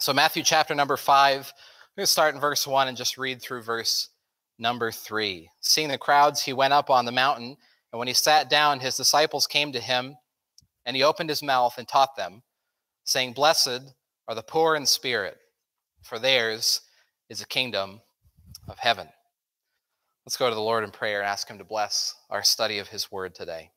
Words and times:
So, 0.00 0.14
Matthew 0.14 0.42
chapter 0.42 0.74
number 0.74 0.96
five, 0.96 1.52
I'm 1.52 1.92
going 1.94 2.04
to 2.04 2.06
start 2.06 2.34
in 2.34 2.40
verse 2.40 2.66
one 2.66 2.88
and 2.88 2.96
just 2.96 3.18
read 3.18 3.42
through 3.42 3.60
verse 3.60 4.08
number 4.58 4.90
three. 4.90 5.50
Seeing 5.60 5.88
the 5.88 5.98
crowds, 5.98 6.40
he 6.40 6.54
went 6.54 6.72
up 6.72 6.88
on 6.88 7.04
the 7.04 7.12
mountain, 7.12 7.54
and 7.92 7.98
when 7.98 8.08
he 8.08 8.14
sat 8.14 8.48
down, 8.48 8.80
his 8.80 8.96
disciples 8.96 9.46
came 9.46 9.72
to 9.72 9.80
him, 9.80 10.16
and 10.86 10.96
he 10.96 11.02
opened 11.02 11.28
his 11.28 11.42
mouth 11.42 11.74
and 11.76 11.86
taught 11.86 12.16
them, 12.16 12.42
saying, 13.04 13.34
Blessed 13.34 13.92
are 14.26 14.34
the 14.34 14.42
poor 14.42 14.74
in 14.74 14.86
spirit, 14.86 15.36
for 16.02 16.18
theirs 16.18 16.80
is 17.28 17.40
the 17.40 17.46
kingdom 17.46 18.00
of 18.68 18.78
heaven. 18.78 19.06
Let's 20.24 20.38
go 20.38 20.48
to 20.48 20.54
the 20.54 20.62
Lord 20.62 20.82
in 20.82 20.92
prayer 20.92 21.20
and 21.20 21.28
ask 21.28 21.46
him 21.46 21.58
to 21.58 21.64
bless 21.64 22.14
our 22.30 22.42
study 22.42 22.78
of 22.78 22.88
his 22.88 23.12
word 23.12 23.34
today. 23.34 23.70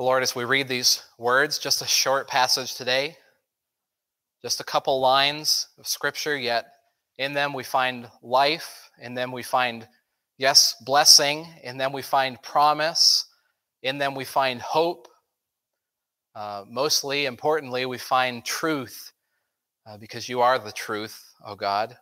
Lord, 0.00 0.22
as 0.22 0.34
we 0.34 0.44
read 0.44 0.66
these 0.66 1.02
words, 1.18 1.58
just 1.58 1.82
a 1.82 1.86
short 1.86 2.26
passage 2.26 2.74
today, 2.74 3.18
just 4.40 4.58
a 4.58 4.64
couple 4.64 4.98
lines 4.98 5.68
of 5.78 5.86
scripture, 5.86 6.38
yet 6.38 6.72
in 7.18 7.34
them 7.34 7.52
we 7.52 7.62
find 7.62 8.08
life, 8.22 8.90
in 8.98 9.14
them 9.14 9.30
we 9.30 9.42
find, 9.42 9.86
yes, 10.38 10.74
blessing, 10.86 11.46
in 11.62 11.76
them 11.76 11.92
we 11.92 12.00
find 12.00 12.42
promise, 12.42 13.26
in 13.82 13.98
them 13.98 14.14
we 14.14 14.24
find 14.24 14.62
hope. 14.62 15.06
Uh, 16.34 16.64
mostly, 16.66 17.26
importantly, 17.26 17.84
we 17.84 17.98
find 17.98 18.42
truth 18.42 19.12
uh, 19.86 19.98
because 19.98 20.30
you 20.30 20.40
are 20.40 20.58
the 20.58 20.72
truth, 20.72 21.22
oh 21.44 21.54
God. 21.54 21.94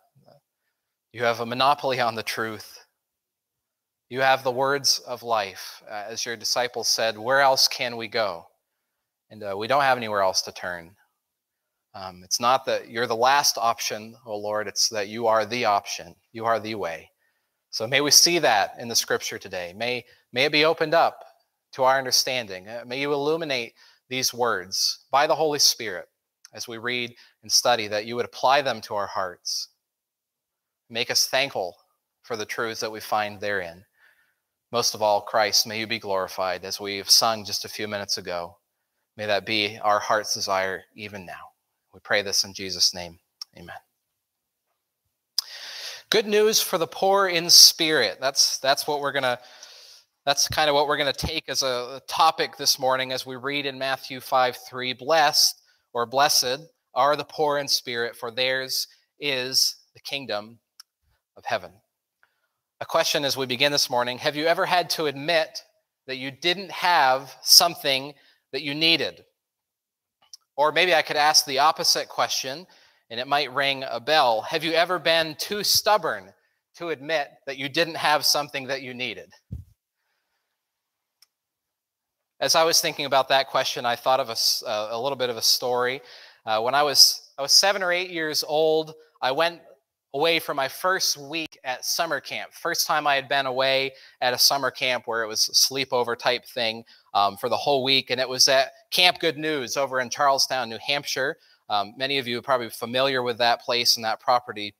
You 1.11 1.25
have 1.25 1.41
a 1.41 1.45
monopoly 1.45 1.99
on 1.99 2.15
the 2.15 2.23
truth. 2.23 2.78
You 4.09 4.21
have 4.21 4.43
the 4.43 4.51
words 4.51 4.99
of 4.99 5.21
life. 5.21 5.83
Uh, 5.87 6.05
as 6.07 6.25
your 6.25 6.35
disciples 6.35 6.87
said, 6.87 7.17
where 7.17 7.41
else 7.41 7.67
can 7.67 7.95
we 7.95 8.07
go? 8.07 8.47
And 9.29 9.43
uh, 9.43 9.55
we 9.55 9.67
don't 9.67 9.83
have 9.83 9.97
anywhere 9.97 10.21
else 10.21 10.41
to 10.43 10.51
turn. 10.51 10.95
Um, 11.93 12.21
it's 12.23 12.39
not 12.39 12.65
that 12.65 12.89
you're 12.89 13.07
the 13.07 13.15
last 13.15 13.57
option, 13.57 14.15
oh 14.25 14.37
Lord, 14.37 14.67
it's 14.67 14.89
that 14.89 15.09
you 15.09 15.27
are 15.27 15.45
the 15.45 15.65
option. 15.65 16.15
You 16.31 16.45
are 16.45 16.59
the 16.59 16.75
way. 16.75 17.11
So 17.69 17.85
may 17.85 18.01
we 18.01 18.09
see 18.09 18.39
that 18.39 18.73
in 18.79 18.87
the 18.87 18.95
scripture 18.95 19.37
today. 19.37 19.73
May, 19.75 20.03
may 20.33 20.45
it 20.45 20.51
be 20.51 20.65
opened 20.65 20.95
up 20.95 21.23
to 21.73 21.83
our 21.83 21.99
understanding. 21.99 22.67
Uh, 22.67 22.83
may 22.87 22.99
you 22.99 23.13
illuminate 23.13 23.73
these 24.09 24.33
words 24.33 25.05
by 25.11 25.27
the 25.27 25.35
Holy 25.35 25.59
Spirit 25.59 26.07
as 26.53 26.67
we 26.67 26.79
read 26.79 27.13
and 27.43 27.51
study, 27.51 27.87
that 27.87 28.05
you 28.05 28.15
would 28.15 28.25
apply 28.25 28.63
them 28.63 28.81
to 28.81 28.95
our 28.95 29.05
hearts. 29.05 29.69
Make 30.89 31.11
us 31.11 31.27
thankful 31.27 31.75
for 32.23 32.35
the 32.35 32.45
truths 32.45 32.79
that 32.81 32.91
we 32.91 32.99
find 32.99 33.39
therein. 33.39 33.85
Most 34.71 34.93
of 34.93 35.01
all, 35.01 35.21
Christ, 35.21 35.65
may 35.65 35.79
you 35.79 35.87
be 35.87 35.97
glorified 35.97 36.63
as 36.63 36.79
we've 36.79 37.09
sung 37.09 37.43
just 37.43 37.65
a 37.65 37.69
few 37.69 37.87
minutes 37.87 38.19
ago. 38.19 38.57
May 39.17 39.25
that 39.25 39.45
be 39.45 39.79
our 39.79 39.99
heart's 39.99 40.33
desire 40.33 40.83
even 40.95 41.25
now. 41.25 41.49
We 41.93 41.99
pray 42.01 42.21
this 42.21 42.43
in 42.43 42.53
Jesus' 42.53 42.93
name. 42.93 43.17
Amen. 43.57 43.75
Good 46.11 46.27
news 46.27 46.61
for 46.61 46.77
the 46.77 46.87
poor 46.87 47.27
in 47.27 47.49
spirit. 47.49 48.19
That's 48.21 48.59
that's 48.59 48.87
what 48.87 48.99
we're 48.99 49.11
gonna 49.11 49.39
that's 50.25 50.47
kind 50.47 50.69
of 50.69 50.75
what 50.75 50.87
we're 50.87 50.97
to 50.97 51.13
take 51.13 51.49
as 51.49 51.63
a 51.63 52.01
topic 52.07 52.55
this 52.57 52.77
morning 52.77 53.11
as 53.11 53.25
we 53.25 53.35
read 53.35 53.65
in 53.65 53.77
Matthew 53.77 54.19
5 54.19 54.57
3. 54.69 54.93
Blessed 54.93 55.61
or 55.93 56.05
blessed 56.05 56.59
are 56.93 57.15
the 57.15 57.25
poor 57.25 57.57
in 57.57 57.67
spirit, 57.67 58.15
for 58.15 58.29
theirs 58.29 58.87
is 59.19 59.77
the 59.95 59.99
kingdom 60.01 60.59
of 61.35 61.45
heaven 61.45 61.71
a 62.81 62.85
question 62.85 63.25
as 63.25 63.35
we 63.35 63.45
begin 63.45 63.71
this 63.71 63.89
morning 63.89 64.17
Have 64.19 64.35
you 64.35 64.45
ever 64.45 64.65
had 64.65 64.89
to 64.91 65.05
admit 65.05 65.63
that 66.07 66.17
you 66.17 66.31
didn't 66.31 66.71
have 66.71 67.35
something 67.43 68.13
that 68.51 68.61
you 68.61 68.73
needed? 68.73 69.23
Or 70.55 70.71
maybe 70.71 70.93
I 70.93 71.01
could 71.01 71.17
ask 71.17 71.45
the 71.45 71.59
opposite 71.59 72.09
question 72.09 72.65
and 73.09 73.19
it 73.19 73.27
might 73.27 73.53
ring 73.53 73.83
a 73.89 73.99
bell. 73.99 74.41
Have 74.41 74.63
you 74.63 74.73
ever 74.73 74.99
been 74.99 75.35
too 75.39 75.63
stubborn 75.63 76.31
to 76.75 76.89
admit 76.89 77.29
that 77.47 77.57
you 77.57 77.69
didn't 77.69 77.95
have 77.95 78.25
something 78.25 78.67
that 78.67 78.81
you 78.81 78.93
needed? 78.93 79.31
As 82.39 82.55
I 82.55 82.63
was 82.63 82.79
thinking 82.79 83.05
about 83.05 83.27
that 83.29 83.47
question, 83.47 83.85
I 83.85 83.95
thought 83.95 84.19
of 84.19 84.29
a, 84.29 84.35
a 84.91 84.99
little 84.99 85.17
bit 85.17 85.29
of 85.29 85.37
a 85.37 85.41
story. 85.41 86.01
Uh, 86.45 86.61
when 86.61 86.75
I 86.75 86.83
was, 86.83 87.31
I 87.37 87.41
was 87.41 87.51
seven 87.51 87.83
or 87.83 87.91
eight 87.91 88.11
years 88.11 88.43
old, 88.47 88.93
I 89.21 89.31
went 89.31 89.59
away 90.13 90.39
for 90.39 90.53
my 90.53 90.67
first 90.67 91.17
week 91.17 91.59
at 91.63 91.85
summer 91.85 92.19
camp. 92.19 92.53
First 92.53 92.87
time 92.87 93.05
I 93.05 93.15
had 93.15 93.29
been 93.29 93.45
away 93.45 93.93
at 94.21 94.33
a 94.33 94.37
summer 94.37 94.71
camp 94.71 95.05
where 95.05 95.23
it 95.23 95.27
was 95.27 95.49
a 95.49 95.51
sleepover 95.51 96.17
type 96.17 96.45
thing 96.45 96.83
um, 97.13 97.37
for 97.37 97.49
the 97.49 97.57
whole 97.57 97.83
week. 97.83 98.09
And 98.09 98.19
it 98.19 98.27
was 98.27 98.47
at 98.47 98.71
Camp 98.91 99.19
Good 99.19 99.37
News 99.37 99.77
over 99.77 99.99
in 99.99 100.09
Charlestown, 100.09 100.69
New 100.69 100.79
Hampshire. 100.85 101.37
Um, 101.69 101.93
many 101.97 102.17
of 102.17 102.27
you 102.27 102.39
are 102.39 102.41
probably 102.41 102.69
familiar 102.69 103.21
with 103.21 103.37
that 103.37 103.61
place 103.61 103.95
and 103.95 104.05
that 104.05 104.19
property. 104.19 104.73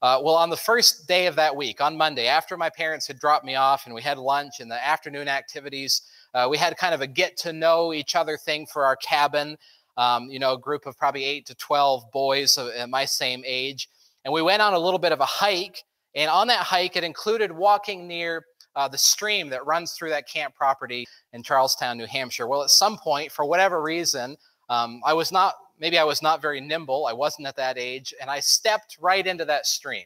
Uh, 0.00 0.20
well, 0.22 0.36
on 0.36 0.48
the 0.48 0.56
first 0.56 1.08
day 1.08 1.26
of 1.26 1.34
that 1.34 1.56
week, 1.56 1.80
on 1.80 1.96
Monday, 1.96 2.28
after 2.28 2.56
my 2.56 2.70
parents 2.70 3.08
had 3.08 3.18
dropped 3.18 3.44
me 3.44 3.56
off 3.56 3.86
and 3.86 3.94
we 3.94 4.00
had 4.00 4.16
lunch 4.16 4.60
and 4.60 4.70
the 4.70 4.86
afternoon 4.86 5.26
activities, 5.26 6.02
uh, 6.34 6.46
we 6.48 6.56
had 6.56 6.76
kind 6.76 6.94
of 6.94 7.00
a 7.00 7.06
get 7.06 7.36
to 7.38 7.52
know 7.52 7.92
each 7.92 8.14
other 8.14 8.36
thing 8.36 8.64
for 8.64 8.84
our 8.84 8.94
cabin. 8.96 9.56
Um, 9.96 10.30
you 10.30 10.38
know, 10.38 10.52
a 10.52 10.58
group 10.58 10.86
of 10.86 10.96
probably 10.96 11.24
eight 11.24 11.46
to 11.46 11.56
12 11.56 12.12
boys 12.12 12.56
at 12.56 12.88
my 12.88 13.04
same 13.04 13.42
age. 13.44 13.88
And 14.24 14.34
we 14.34 14.42
went 14.42 14.62
on 14.62 14.74
a 14.74 14.78
little 14.78 14.98
bit 14.98 15.12
of 15.12 15.20
a 15.20 15.26
hike. 15.26 15.84
And 16.14 16.30
on 16.30 16.48
that 16.48 16.60
hike, 16.60 16.96
it 16.96 17.04
included 17.04 17.52
walking 17.52 18.08
near 18.08 18.44
uh, 18.76 18.88
the 18.88 18.98
stream 18.98 19.48
that 19.50 19.66
runs 19.66 19.92
through 19.92 20.10
that 20.10 20.28
camp 20.28 20.54
property 20.54 21.06
in 21.32 21.42
Charlestown, 21.42 21.98
New 21.98 22.06
Hampshire. 22.06 22.46
Well, 22.46 22.62
at 22.62 22.70
some 22.70 22.96
point, 22.98 23.32
for 23.32 23.44
whatever 23.44 23.82
reason, 23.82 24.36
um, 24.68 25.00
I 25.04 25.12
was 25.12 25.32
not, 25.32 25.54
maybe 25.78 25.98
I 25.98 26.04
was 26.04 26.22
not 26.22 26.42
very 26.42 26.60
nimble. 26.60 27.06
I 27.06 27.12
wasn't 27.12 27.48
at 27.48 27.56
that 27.56 27.78
age. 27.78 28.14
And 28.20 28.30
I 28.30 28.40
stepped 28.40 28.96
right 29.00 29.26
into 29.26 29.44
that 29.46 29.66
stream. 29.66 30.04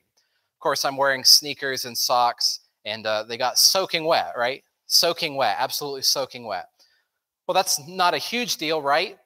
Of 0.54 0.60
course, 0.60 0.84
I'm 0.84 0.96
wearing 0.96 1.24
sneakers 1.24 1.84
and 1.86 1.98
socks, 1.98 2.60
and 2.84 3.06
uh, 3.06 3.24
they 3.24 3.36
got 3.36 3.58
soaking 3.58 4.04
wet, 4.04 4.32
right? 4.36 4.62
Soaking 4.86 5.36
wet, 5.36 5.56
absolutely 5.58 6.02
soaking 6.02 6.46
wet. 6.46 6.68
Well, 7.46 7.54
that's 7.54 7.80
not 7.88 8.14
a 8.14 8.18
huge 8.18 8.58
deal, 8.58 8.80
right? 8.80 9.18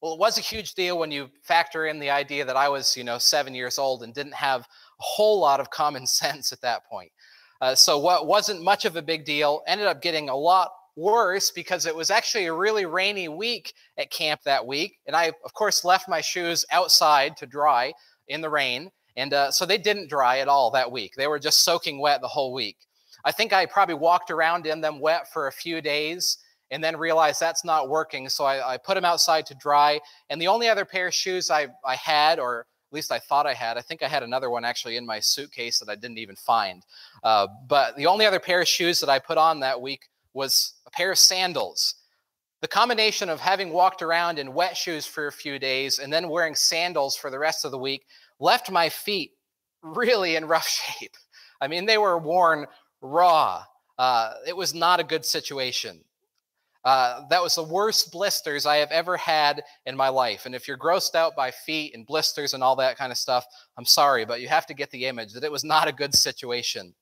Well, 0.00 0.14
it 0.14 0.18
was 0.18 0.38
a 0.38 0.42
huge 0.42 0.74
deal 0.74 0.98
when 0.98 1.10
you 1.10 1.30
factor 1.42 1.86
in 1.86 1.98
the 1.98 2.08
idea 2.08 2.44
that 2.46 2.56
I 2.56 2.70
was, 2.70 2.96
you 2.96 3.04
know, 3.04 3.18
seven 3.18 3.54
years 3.54 3.78
old 3.78 4.02
and 4.02 4.14
didn't 4.14 4.34
have 4.34 4.62
a 4.62 4.66
whole 4.98 5.40
lot 5.40 5.60
of 5.60 5.70
common 5.70 6.06
sense 6.06 6.52
at 6.52 6.62
that 6.62 6.86
point. 6.86 7.12
Uh, 7.60 7.74
so 7.74 7.98
what 7.98 8.26
wasn't 8.26 8.62
much 8.62 8.86
of 8.86 8.96
a 8.96 9.02
big 9.02 9.26
deal 9.26 9.62
ended 9.66 9.86
up 9.86 10.00
getting 10.00 10.30
a 10.30 10.36
lot 10.36 10.70
worse 10.96 11.50
because 11.50 11.84
it 11.84 11.94
was 11.94 12.10
actually 12.10 12.46
a 12.46 12.54
really 12.54 12.86
rainy 12.86 13.28
week 13.28 13.74
at 13.98 14.10
camp 14.10 14.40
that 14.44 14.66
week. 14.66 14.98
And 15.06 15.14
I, 15.14 15.32
of 15.44 15.52
course, 15.52 15.84
left 15.84 16.08
my 16.08 16.22
shoes 16.22 16.64
outside 16.70 17.36
to 17.36 17.46
dry 17.46 17.92
in 18.28 18.40
the 18.40 18.48
rain. 18.48 18.90
And 19.16 19.34
uh, 19.34 19.50
so 19.50 19.66
they 19.66 19.76
didn't 19.76 20.08
dry 20.08 20.38
at 20.38 20.48
all 20.48 20.70
that 20.70 20.90
week. 20.90 21.12
They 21.16 21.26
were 21.26 21.38
just 21.38 21.64
soaking 21.64 22.00
wet 22.00 22.22
the 22.22 22.28
whole 22.28 22.54
week. 22.54 22.78
I 23.24 23.32
think 23.32 23.52
I 23.52 23.66
probably 23.66 23.96
walked 23.96 24.30
around 24.30 24.66
in 24.66 24.80
them 24.80 24.98
wet 24.98 25.30
for 25.30 25.46
a 25.46 25.52
few 25.52 25.82
days 25.82 26.38
and 26.70 26.82
then 26.82 26.96
realized 26.96 27.40
that's 27.40 27.64
not 27.64 27.88
working. 27.88 28.28
So 28.28 28.44
I, 28.44 28.74
I, 28.74 28.76
put 28.76 28.94
them 28.94 29.04
outside 29.04 29.46
to 29.46 29.54
dry. 29.54 30.00
And 30.28 30.40
the 30.40 30.48
only 30.48 30.68
other 30.68 30.84
pair 30.84 31.08
of 31.08 31.14
shoes 31.14 31.50
I, 31.50 31.68
I 31.84 31.96
had, 31.96 32.38
or 32.38 32.60
at 32.60 32.94
least 32.94 33.10
I 33.12 33.18
thought 33.18 33.46
I 33.46 33.54
had, 33.54 33.76
I 33.76 33.80
think 33.80 34.02
I 34.02 34.08
had 34.08 34.22
another 34.22 34.50
one 34.50 34.64
actually 34.64 34.96
in 34.96 35.06
my 35.06 35.20
suitcase 35.20 35.78
that 35.80 35.88
I 35.88 35.94
didn't 35.94 36.18
even 36.18 36.36
find. 36.36 36.84
Uh, 37.24 37.48
but 37.66 37.96
the 37.96 38.06
only 38.06 38.26
other 38.26 38.40
pair 38.40 38.60
of 38.60 38.68
shoes 38.68 39.00
that 39.00 39.08
I 39.08 39.18
put 39.18 39.38
on 39.38 39.60
that 39.60 39.80
week 39.80 40.08
was 40.32 40.74
a 40.86 40.90
pair 40.90 41.10
of 41.10 41.18
sandals. 41.18 41.96
The 42.60 42.68
combination 42.68 43.28
of 43.28 43.40
having 43.40 43.72
walked 43.72 44.02
around 44.02 44.38
in 44.38 44.52
wet 44.52 44.76
shoes 44.76 45.06
for 45.06 45.26
a 45.26 45.32
few 45.32 45.58
days 45.58 45.98
and 45.98 46.12
then 46.12 46.28
wearing 46.28 46.54
sandals 46.54 47.16
for 47.16 47.30
the 47.30 47.38
rest 47.38 47.64
of 47.64 47.70
the 47.70 47.78
week 47.78 48.04
left 48.38 48.70
my 48.70 48.88
feet 48.88 49.32
really 49.82 50.36
in 50.36 50.46
rough 50.46 50.68
shape. 50.98 51.16
I 51.60 51.68
mean, 51.68 51.86
they 51.86 51.98
were 51.98 52.18
worn 52.18 52.66
raw. 53.00 53.64
Uh, 53.98 54.34
it 54.46 54.56
was 54.56 54.74
not 54.74 55.00
a 55.00 55.04
good 55.04 55.24
situation. 55.24 56.00
Uh, 56.84 57.22
that 57.28 57.42
was 57.42 57.54
the 57.54 57.62
worst 57.62 58.10
blisters 58.10 58.64
I 58.64 58.76
have 58.76 58.90
ever 58.90 59.16
had 59.16 59.62
in 59.84 59.96
my 59.96 60.08
life. 60.08 60.46
And 60.46 60.54
if 60.54 60.66
you're 60.66 60.78
grossed 60.78 61.14
out 61.14 61.36
by 61.36 61.50
feet 61.50 61.94
and 61.94 62.06
blisters 62.06 62.54
and 62.54 62.62
all 62.62 62.76
that 62.76 62.96
kind 62.96 63.12
of 63.12 63.18
stuff, 63.18 63.44
I'm 63.76 63.84
sorry, 63.84 64.24
but 64.24 64.40
you 64.40 64.48
have 64.48 64.66
to 64.66 64.74
get 64.74 64.90
the 64.90 65.04
image 65.04 65.34
that 65.34 65.44
it 65.44 65.52
was 65.52 65.64
not 65.64 65.88
a 65.88 65.92
good 65.92 66.14
situation. 66.14 66.94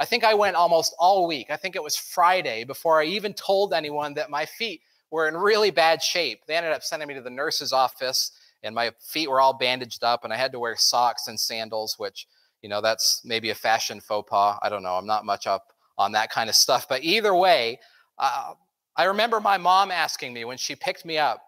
I 0.00 0.04
think 0.04 0.24
I 0.24 0.34
went 0.34 0.56
almost 0.56 0.94
all 0.98 1.28
week. 1.28 1.48
I 1.50 1.56
think 1.56 1.76
it 1.76 1.82
was 1.82 1.94
Friday 1.94 2.64
before 2.64 3.00
I 3.00 3.04
even 3.04 3.34
told 3.34 3.72
anyone 3.72 4.14
that 4.14 4.30
my 4.30 4.46
feet 4.46 4.80
were 5.10 5.28
in 5.28 5.36
really 5.36 5.70
bad 5.70 6.02
shape. 6.02 6.40
They 6.46 6.56
ended 6.56 6.72
up 6.72 6.82
sending 6.82 7.06
me 7.06 7.14
to 7.14 7.20
the 7.20 7.30
nurse's 7.30 7.72
office, 7.72 8.32
and 8.62 8.74
my 8.74 8.92
feet 8.98 9.28
were 9.28 9.40
all 9.40 9.52
bandaged 9.52 10.02
up, 10.02 10.24
and 10.24 10.32
I 10.32 10.36
had 10.36 10.52
to 10.52 10.58
wear 10.58 10.74
socks 10.76 11.28
and 11.28 11.38
sandals, 11.38 11.98
which, 11.98 12.26
you 12.62 12.68
know, 12.68 12.80
that's 12.80 13.20
maybe 13.24 13.50
a 13.50 13.54
fashion 13.54 14.00
faux 14.00 14.28
pas. 14.28 14.58
I 14.62 14.68
don't 14.70 14.82
know. 14.82 14.94
I'm 14.94 15.06
not 15.06 15.24
much 15.24 15.46
up 15.46 15.72
on 15.98 16.12
that 16.12 16.30
kind 16.30 16.48
of 16.48 16.56
stuff. 16.56 16.88
But 16.88 17.04
either 17.04 17.34
way, 17.34 17.78
uh, 18.18 18.54
I 19.00 19.04
remember 19.04 19.40
my 19.40 19.56
mom 19.56 19.90
asking 19.90 20.34
me 20.34 20.44
when 20.44 20.58
she 20.58 20.76
picked 20.76 21.06
me 21.06 21.16
up, 21.16 21.40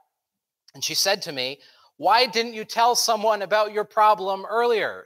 and 0.75 0.83
she 0.83 0.95
said 0.95 1.21
to 1.21 1.33
me, 1.33 1.59
Why 1.99 2.25
didn't 2.25 2.55
you 2.55 2.65
tell 2.65 2.97
someone 2.97 3.43
about 3.43 3.75
your 3.75 3.85
problem 3.85 4.47
earlier? 4.49 5.05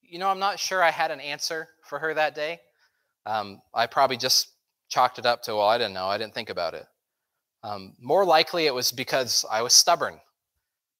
You 0.00 0.18
know, 0.18 0.30
I'm 0.30 0.38
not 0.38 0.58
sure 0.58 0.82
I 0.82 0.90
had 0.90 1.10
an 1.10 1.20
answer 1.20 1.68
for 1.84 1.98
her 1.98 2.14
that 2.14 2.34
day. 2.34 2.60
Um, 3.26 3.60
I 3.74 3.86
probably 3.86 4.16
just 4.16 4.54
chalked 4.88 5.18
it 5.18 5.26
up 5.26 5.42
to, 5.42 5.56
well, 5.56 5.68
I 5.68 5.76
didn't 5.76 5.92
know. 5.92 6.06
I 6.06 6.16
didn't 6.16 6.32
think 6.32 6.48
about 6.48 6.72
it. 6.72 6.86
Um, 7.62 7.92
more 8.00 8.24
likely, 8.24 8.64
it 8.64 8.74
was 8.74 8.92
because 8.92 9.44
I 9.50 9.60
was 9.60 9.74
stubborn. 9.74 10.18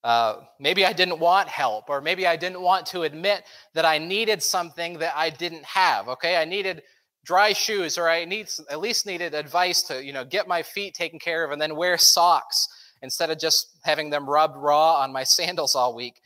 Uh, 0.05 0.43
maybe 0.61 0.85
I 0.85 0.93
didn't 0.93 1.21
want 1.21 1.49
help, 1.49 1.89
or 1.89 2.03
maybe 2.03 2.27
I 2.27 2.37
didn't 2.37 2.61
want 2.61 2.85
to 2.89 3.05
admit 3.05 3.45
that 3.73 3.87
I 3.87 3.97
needed 3.97 4.43
something 4.43 4.99
that 4.99 5.15
I 5.17 5.31
didn't 5.31 5.65
have. 5.65 6.07
Okay, 6.11 6.37
I 6.37 6.45
needed 6.45 6.83
dry 7.27 7.53
shoes, 7.53 7.99
or 7.99 8.09
I 8.09 8.25
need 8.25 8.49
at 8.71 8.81
least 8.81 9.05
needed 9.05 9.35
advice 9.35 9.83
to 9.85 10.03
you 10.03 10.13
know 10.13 10.25
get 10.25 10.49
my 10.49 10.63
feet 10.63 10.95
taken 10.95 11.19
care 11.19 11.45
of, 11.45 11.51
and 11.51 11.61
then 11.61 11.77
wear 11.77 11.99
socks 11.99 12.69
instead 13.03 13.31
of 13.31 13.39
just 13.39 13.77
having 13.85 14.09
them 14.09 14.29
rubbed 14.29 14.57
raw 14.57 14.95
on 15.01 15.13
my 15.13 15.25
sandals 15.37 15.75
all 15.75 15.95
week. 15.95 16.21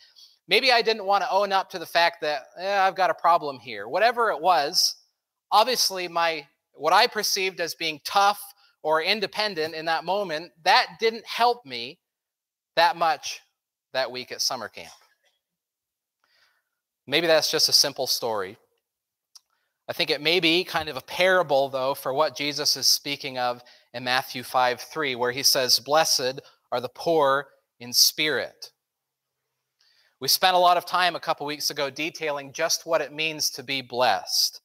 Maybe 0.47 0.73
I 0.73 0.83
didn't 0.83 1.07
want 1.07 1.23
to 1.23 1.31
own 1.31 1.53
up 1.53 1.71
to 1.71 1.79
the 1.79 1.87
fact 1.87 2.21
that 2.23 2.43
eh, 2.59 2.79
I've 2.81 2.97
got 2.97 3.11
a 3.11 3.15
problem 3.15 3.59
here. 3.59 3.89
Whatever 3.89 4.31
it 4.31 4.41
was, 4.41 4.97
obviously 5.51 6.07
my 6.09 6.47
what 6.75 6.93
I 6.93 7.07
perceived 7.07 7.61
as 7.61 7.75
being 7.75 8.01
tough 8.05 8.41
or 8.83 9.03
independent 9.03 9.75
in 9.75 9.85
that 9.87 10.05
moment, 10.05 10.53
that 10.65 10.87
didn't 10.99 11.27
help 11.27 11.67
me 11.67 11.99
that 12.77 12.97
much 12.97 13.41
that 13.93 14.11
week 14.11 14.33
at 14.33 14.41
summer 14.41 14.69
camp. 14.69 14.93
Maybe 17.07 17.27
that's 17.27 17.51
just 17.51 17.69
a 17.69 17.73
simple 17.73 18.07
story. 18.07 18.57
I 19.91 19.93
think 19.93 20.11
it 20.11 20.23
may 20.23 20.39
be 20.39 20.63
kind 20.63 20.89
of 20.89 20.97
a 20.97 21.01
parable, 21.01 21.69
though, 21.69 21.95
for 21.95 22.15
what 22.15 22.37
Jesus 22.37 22.77
is 22.77 22.87
speaking 22.87 23.39
of 23.39 23.61
in 23.93 24.05
Matthew 24.05 24.45
5 24.45 24.81
3, 24.81 25.17
where 25.17 25.33
he 25.33 25.43
says, 25.43 25.81
Blessed 25.81 26.41
are 26.71 26.81
the 26.81 26.89
poor 26.89 27.49
in 27.81 27.93
spirit. 27.93 28.71
We 30.21 30.29
spent 30.29 30.55
a 30.55 30.61
lot 30.61 30.77
of 30.77 30.87
time 30.87 31.17
a 31.17 31.21
couple 31.21 31.45
weeks 31.45 31.71
ago 31.71 31.91
detailing 31.91 32.53
just 32.53 32.87
what 32.87 33.01
it 33.01 33.13
means 33.13 33.51
to 33.51 33.65
be 33.65 33.83
blessed. 33.83 34.61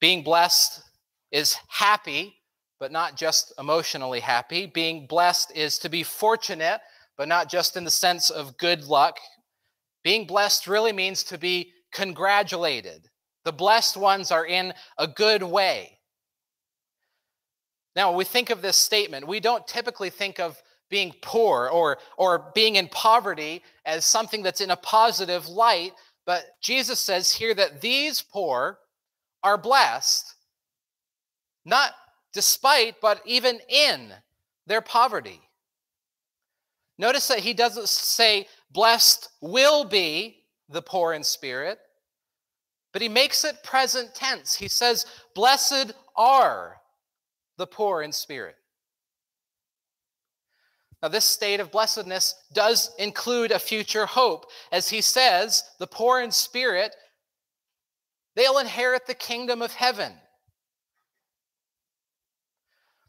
Being 0.00 0.22
blessed 0.22 0.82
is 1.30 1.58
happy, 1.68 2.36
but 2.80 2.90
not 2.90 3.18
just 3.18 3.52
emotionally 3.58 4.20
happy. 4.20 4.64
Being 4.64 5.06
blessed 5.06 5.52
is 5.54 5.76
to 5.80 5.90
be 5.90 6.02
fortunate, 6.02 6.80
but 7.18 7.28
not 7.28 7.50
just 7.50 7.76
in 7.76 7.84
the 7.84 7.90
sense 7.90 8.30
of 8.30 8.56
good 8.56 8.84
luck. 8.84 9.18
Being 10.02 10.26
blessed 10.26 10.66
really 10.66 10.94
means 10.94 11.24
to 11.24 11.36
be 11.36 11.72
congratulated. 11.92 13.10
The 13.44 13.52
blessed 13.52 13.96
ones 13.96 14.30
are 14.30 14.46
in 14.46 14.72
a 14.98 15.06
good 15.06 15.42
way. 15.42 15.98
Now, 17.96 18.10
when 18.10 18.18
we 18.18 18.24
think 18.24 18.50
of 18.50 18.62
this 18.62 18.76
statement, 18.76 19.28
we 19.28 19.40
don't 19.40 19.66
typically 19.66 20.10
think 20.10 20.40
of 20.40 20.60
being 20.90 21.14
poor 21.22 21.68
or, 21.68 21.98
or 22.16 22.50
being 22.54 22.76
in 22.76 22.88
poverty 22.88 23.62
as 23.84 24.04
something 24.04 24.42
that's 24.42 24.60
in 24.60 24.70
a 24.70 24.76
positive 24.76 25.46
light, 25.48 25.92
but 26.26 26.44
Jesus 26.60 27.00
says 27.00 27.32
here 27.32 27.54
that 27.54 27.80
these 27.80 28.22
poor 28.22 28.78
are 29.42 29.58
blessed, 29.58 30.34
not 31.64 31.92
despite, 32.32 33.00
but 33.00 33.20
even 33.24 33.60
in 33.68 34.12
their 34.66 34.80
poverty. 34.80 35.40
Notice 36.98 37.28
that 37.28 37.40
he 37.40 37.54
doesn't 37.54 37.88
say, 37.88 38.46
blessed 38.70 39.28
will 39.40 39.84
be 39.84 40.44
the 40.68 40.82
poor 40.82 41.12
in 41.12 41.22
spirit, 41.22 41.78
but 42.94 43.02
he 43.02 43.08
makes 43.08 43.44
it 43.44 43.64
present 43.64 44.14
tense. 44.14 44.54
He 44.54 44.68
says, 44.68 45.04
blessed 45.34 45.92
are 46.16 46.76
the 47.58 47.66
poor 47.66 48.02
in 48.02 48.12
spirit. 48.12 48.54
Now, 51.02 51.08
this 51.08 51.24
state 51.24 51.58
of 51.58 51.72
blessedness 51.72 52.36
does 52.54 52.92
include 52.98 53.50
a 53.50 53.58
future 53.58 54.06
hope. 54.06 54.46
As 54.70 54.88
he 54.88 55.00
says, 55.00 55.64
the 55.80 55.88
poor 55.88 56.20
in 56.20 56.30
spirit, 56.30 56.94
they'll 58.36 58.58
inherit 58.58 59.08
the 59.08 59.14
kingdom 59.14 59.60
of 59.60 59.72
heaven. 59.72 60.12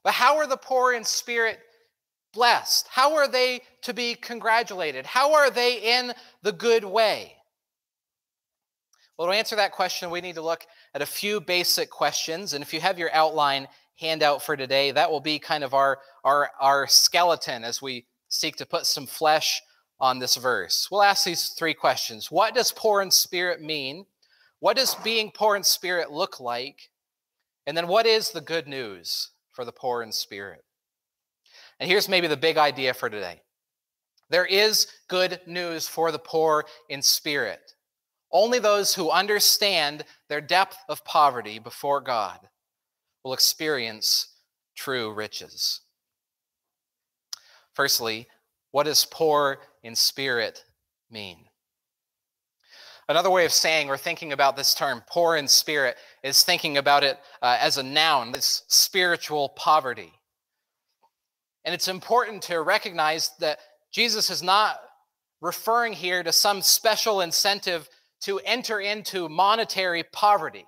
But 0.03 0.13
how 0.13 0.37
are 0.37 0.47
the 0.47 0.57
poor 0.57 0.93
in 0.93 1.03
spirit 1.03 1.59
blessed? 2.33 2.87
How 2.89 3.15
are 3.17 3.27
they 3.27 3.61
to 3.83 3.93
be 3.93 4.15
congratulated? 4.15 5.05
How 5.05 5.35
are 5.35 5.51
they 5.51 5.97
in 5.97 6.11
the 6.41 6.51
good 6.51 6.83
way? 6.83 7.34
Well, 9.17 9.29
to 9.29 9.33
answer 9.33 9.55
that 9.55 9.71
question, 9.71 10.09
we 10.09 10.19
need 10.19 10.35
to 10.35 10.41
look 10.41 10.65
at 10.93 11.01
a 11.01 11.05
few 11.05 11.39
basic 11.39 11.89
questions. 11.89 12.53
And 12.53 12.61
if 12.61 12.73
you 12.73 12.81
have 12.81 12.99
your 12.99 13.13
outline 13.13 13.67
handout 13.97 14.43
for 14.43 14.57
today, 14.57 14.91
that 14.91 15.09
will 15.09 15.21
be 15.21 15.39
kind 15.39 15.63
of 15.63 15.73
our, 15.73 15.99
our, 16.25 16.49
our 16.59 16.85
skeleton 16.87 17.63
as 17.63 17.81
we 17.81 18.05
seek 18.27 18.57
to 18.57 18.65
put 18.65 18.85
some 18.85 19.05
flesh 19.05 19.61
on 20.01 20.19
this 20.19 20.35
verse. 20.35 20.89
We'll 20.91 21.01
ask 21.01 21.23
these 21.23 21.49
three 21.49 21.73
questions 21.73 22.29
What 22.29 22.53
does 22.53 22.73
poor 22.73 23.01
in 23.01 23.09
spirit 23.09 23.61
mean? 23.61 24.05
What 24.59 24.75
does 24.75 24.95
being 24.95 25.31
poor 25.31 25.55
in 25.55 25.63
spirit 25.63 26.11
look 26.11 26.39
like? 26.39 26.89
And 27.67 27.75
then 27.77 27.87
what 27.87 28.05
is 28.05 28.31
the 28.31 28.41
good 28.41 28.67
news 28.67 29.31
for 29.51 29.63
the 29.63 29.71
poor 29.71 30.03
in 30.03 30.11
spirit? 30.11 30.63
And 31.79 31.89
here's 31.89 32.09
maybe 32.09 32.27
the 32.27 32.37
big 32.37 32.57
idea 32.57 32.93
for 32.93 33.09
today 33.09 33.41
there 34.29 34.45
is 34.45 34.87
good 35.07 35.39
news 35.45 35.87
for 35.87 36.11
the 36.11 36.19
poor 36.19 36.65
in 36.89 37.01
spirit. 37.01 37.74
Only 38.35 38.59
those 38.59 38.93
who 38.93 39.11
understand 39.11 40.03
their 40.27 40.41
depth 40.41 40.77
of 40.89 41.05
poverty 41.05 41.57
before 41.57 42.01
God 42.01 42.37
will 43.23 43.31
experience 43.31 44.27
true 44.75 45.13
riches. 45.13 45.79
Firstly, 47.71 48.27
what 48.71 48.87
does 48.87 49.05
poor 49.05 49.59
in 49.83 49.95
spirit 49.95 50.65
mean? 51.09 51.45
Another 53.07 53.29
way 53.29 53.45
of 53.45 53.53
saying 53.53 53.87
or 53.87 53.95
thinking 53.95 54.33
about 54.33 54.57
this 54.57 54.73
term, 54.73 55.01
poor 55.09 55.37
in 55.37 55.47
spirit, 55.47 55.95
is 56.21 56.43
thinking 56.43 56.75
about 56.75 57.05
it 57.05 57.17
uh, 57.41 57.55
as 57.61 57.77
a 57.77 57.83
noun, 57.83 58.33
it's 58.35 58.63
spiritual 58.67 59.47
poverty. 59.55 60.11
And 61.63 61.73
it's 61.73 61.87
important 61.87 62.41
to 62.43 62.61
recognize 62.61 63.31
that 63.39 63.59
Jesus 63.93 64.29
is 64.29 64.43
not 64.43 64.81
referring 65.39 65.93
here 65.93 66.21
to 66.21 66.33
some 66.33 66.61
special 66.61 67.21
incentive 67.21 67.87
to 68.25 68.39
enter 68.39 68.79
into 68.79 69.29
monetary 69.29 70.03
poverty. 70.11 70.65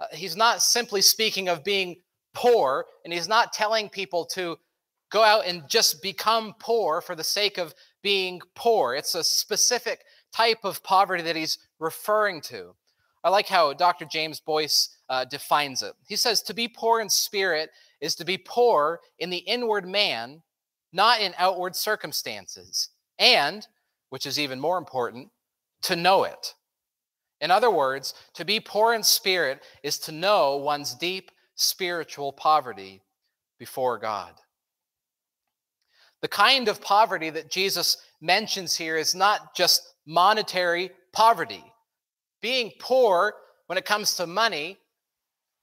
Uh, 0.00 0.06
he's 0.12 0.36
not 0.36 0.60
simply 0.60 1.00
speaking 1.00 1.48
of 1.48 1.62
being 1.62 1.96
poor, 2.34 2.84
and 3.04 3.12
he's 3.12 3.28
not 3.28 3.52
telling 3.52 3.88
people 3.88 4.24
to 4.24 4.56
go 5.10 5.22
out 5.22 5.46
and 5.46 5.62
just 5.68 6.02
become 6.02 6.52
poor 6.58 7.00
for 7.00 7.14
the 7.14 7.22
sake 7.22 7.58
of 7.58 7.72
being 8.02 8.40
poor. 8.56 8.96
It's 8.96 9.14
a 9.14 9.22
specific 9.22 10.00
type 10.32 10.58
of 10.64 10.82
poverty 10.82 11.22
that 11.22 11.36
he's 11.36 11.58
referring 11.78 12.40
to. 12.42 12.74
I 13.22 13.30
like 13.30 13.46
how 13.46 13.72
Dr. 13.72 14.04
James 14.04 14.40
Boice 14.40 14.96
uh, 15.08 15.24
defines 15.24 15.82
it. 15.82 15.92
He 16.08 16.16
says, 16.16 16.42
To 16.42 16.54
be 16.54 16.66
poor 16.66 17.00
in 17.00 17.08
spirit 17.08 17.70
is 18.00 18.16
to 18.16 18.24
be 18.24 18.36
poor 18.36 18.98
in 19.20 19.30
the 19.30 19.38
inward 19.38 19.86
man, 19.88 20.42
not 20.92 21.20
in 21.20 21.34
outward 21.38 21.76
circumstances, 21.76 22.90
and, 23.18 23.64
which 24.10 24.26
is 24.26 24.40
even 24.40 24.58
more 24.58 24.76
important, 24.76 25.30
to 25.82 25.94
know 25.94 26.24
it. 26.24 26.54
In 27.40 27.50
other 27.50 27.70
words, 27.70 28.14
to 28.34 28.44
be 28.44 28.60
poor 28.60 28.94
in 28.94 29.02
spirit 29.02 29.62
is 29.82 29.98
to 30.00 30.12
know 30.12 30.56
one's 30.56 30.94
deep 30.94 31.30
spiritual 31.54 32.32
poverty 32.32 33.02
before 33.58 33.98
God. 33.98 34.32
The 36.22 36.28
kind 36.28 36.68
of 36.68 36.80
poverty 36.80 37.30
that 37.30 37.50
Jesus 37.50 37.98
mentions 38.20 38.76
here 38.76 38.96
is 38.96 39.14
not 39.14 39.54
just 39.54 39.94
monetary 40.06 40.90
poverty. 41.12 41.64
Being 42.40 42.72
poor 42.80 43.34
when 43.66 43.78
it 43.78 43.84
comes 43.84 44.14
to 44.16 44.26
money 44.26 44.78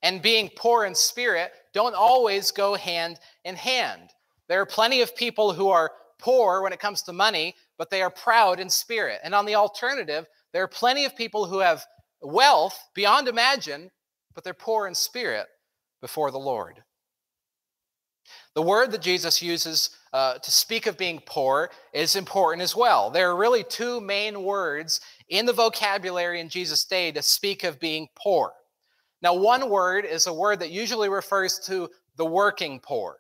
and 0.02 0.22
being 0.22 0.50
poor 0.56 0.86
in 0.86 0.94
spirit 0.94 1.52
don't 1.74 1.96
always 1.96 2.52
go 2.52 2.76
hand 2.76 3.20
in 3.46 3.56
hand. 3.56 4.10
There 4.48 4.62
are 4.62 4.66
plenty 4.66 5.02
of 5.02 5.16
people 5.16 5.54
who 5.54 5.70
are 5.70 5.92
poor 6.20 6.62
when 6.62 6.74
it 6.74 6.80
comes 6.80 7.02
to 7.04 7.14
money, 7.14 7.56
but 7.78 7.90
they 7.90 8.02
are 8.02 8.10
proud 8.10 8.60
in 8.60 8.70
spirit. 8.70 9.20
And 9.24 9.34
on 9.34 9.46
the 9.46 9.56
alternative, 9.56 10.28
there 10.54 10.64
are 10.64 10.68
plenty 10.68 11.06
of 11.06 11.16
people 11.16 11.46
who 11.46 11.60
have 11.60 11.84
wealth 12.22 12.80
beyond 12.96 13.28
imagine, 13.28 13.90
but 14.34 14.44
they're 14.44 14.54
poor 14.54 14.88
in 14.88 14.96
spirit 14.96 15.48
before 16.00 16.32
the 16.32 16.40
Lord. 16.40 16.84
The 18.56 18.62
word 18.62 18.92
that 18.92 19.02
Jesus 19.02 19.42
uses 19.42 19.90
uh, 20.14 20.38
to 20.38 20.52
speak 20.52 20.86
of 20.86 20.98
being 20.98 21.22
poor 21.26 21.72
is 21.92 22.16
important 22.16 22.62
as 22.62 22.76
well. 22.76 23.10
There 23.10 23.30
are 23.30 23.36
really 23.36 23.64
two 23.64 24.00
main 24.00 24.44
words 24.44 25.02
in 25.30 25.46
the 25.46 25.54
vocabulary 25.54 26.40
in 26.40 26.50
Jesus' 26.50 26.86
day 26.86 27.12
to 27.12 27.22
speak 27.22 27.64
of 27.64 27.80
being 27.80 28.08
poor. 28.16 28.54
Now, 29.24 29.34
one 29.34 29.70
word 29.70 30.06
is 30.06 30.28
a 30.28 30.34
word 30.34 30.60
that 30.60 30.70
usually 30.70 31.10
refers 31.10 31.60
to 31.66 31.90
the 32.16 32.26
working 32.26 32.80
poor. 32.80 33.18